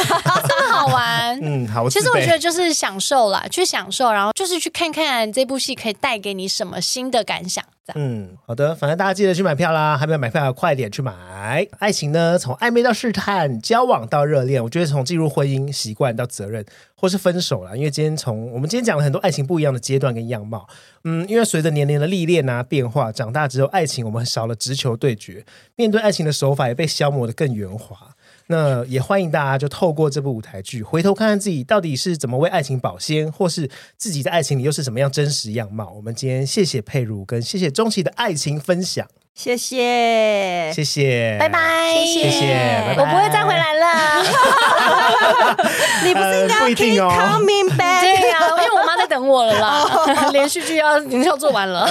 [0.48, 1.89] 这么 好玩，嗯，好。
[1.89, 7.64] 其实我觉得就是享受啦，去享受，然后就是去看看这部戏可以带给你什么新的感想。
[7.95, 11.67] 嗯，好的，反正大家记得去买票啦，还没有买票，快点去买。
[11.79, 16.63] 爱情呢，从暧昧到试探，交往到热恋，我觉得从进入婚姻、习惯到责任，
[16.95, 17.75] 或是分手啦。
[17.75, 20.69] 因为今天从我们今天讲了很多爱情不一样的阶段跟样貌。
[21.03, 25.43] 嗯，因为随着年龄的历练啊变化，长大之后，爱情我们少了直球对决，
[25.75, 28.15] 面对爱情的手法也被消磨得更圆滑。
[28.52, 35.94] 那也欢迎大家就透过这部舞台剧，回头看看自己到底是怎么为爱情保鲜，或是自己在爱情里又是什么样真实样貌。
[35.95, 41.59] 我们今天谢谢佩如跟谢谢钟琪的爱情分享，谢谢，谢谢，拜拜，
[42.05, 42.53] 谢谢，
[42.87, 43.87] 拜拜，我不会再回来了。
[46.03, 48.01] 你不是应该要 keep coming back？
[48.01, 49.87] 对呀，因为我妈在等我了啦。
[50.31, 51.87] 连续剧要已经要做完了。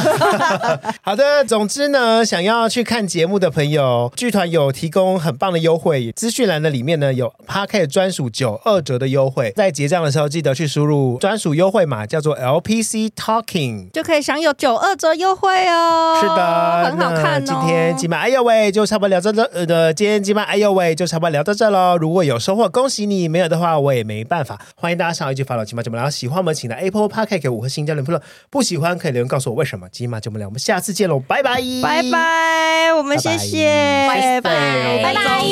[1.02, 16.18] 好的，总之呢，想要去看节目的朋友，剧团有提供很棒的优惠，资讯栏的里面呢有 Podcast 专属九二折的优惠，在结账的时候记得去输入专属优惠码，叫做 LPC Talking，就可以享有九二折优惠哦。
[16.20, 17.42] 是的，很好看哦。
[17.44, 21.96] 今天今晚哎呦喂，就差不多聊到这呃的，今天今晚哎呦喂，就差不多聊到这喽。
[21.98, 24.60] 如果有收获，恭喜你；没有的话，我也没办法。
[24.74, 28.22] 欢迎大家上一句 follow 金马节目，然后喜欢我们，请来 Apple Podcast 给五颗星加点评论。
[28.50, 29.88] 不喜欢可以留言告诉我为什么。
[29.90, 35.42] 金马节目聊，我们下次见喽，拜拜，拜拜，我们谢谢，拜拜，拜拜，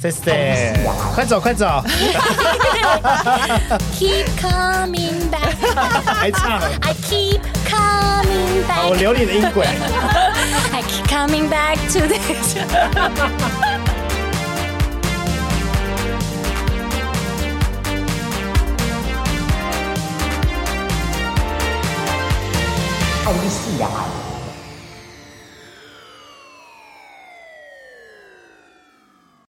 [0.00, 0.74] 谢谢，
[1.14, 1.66] 快走 快走，
[3.98, 5.54] Keep coming back，
[6.06, 9.66] 还唱，I keep coming back，我留你的音轨。
[11.10, 12.56] I keep coming back to this
[23.26, 24.19] 爱丽丝呀。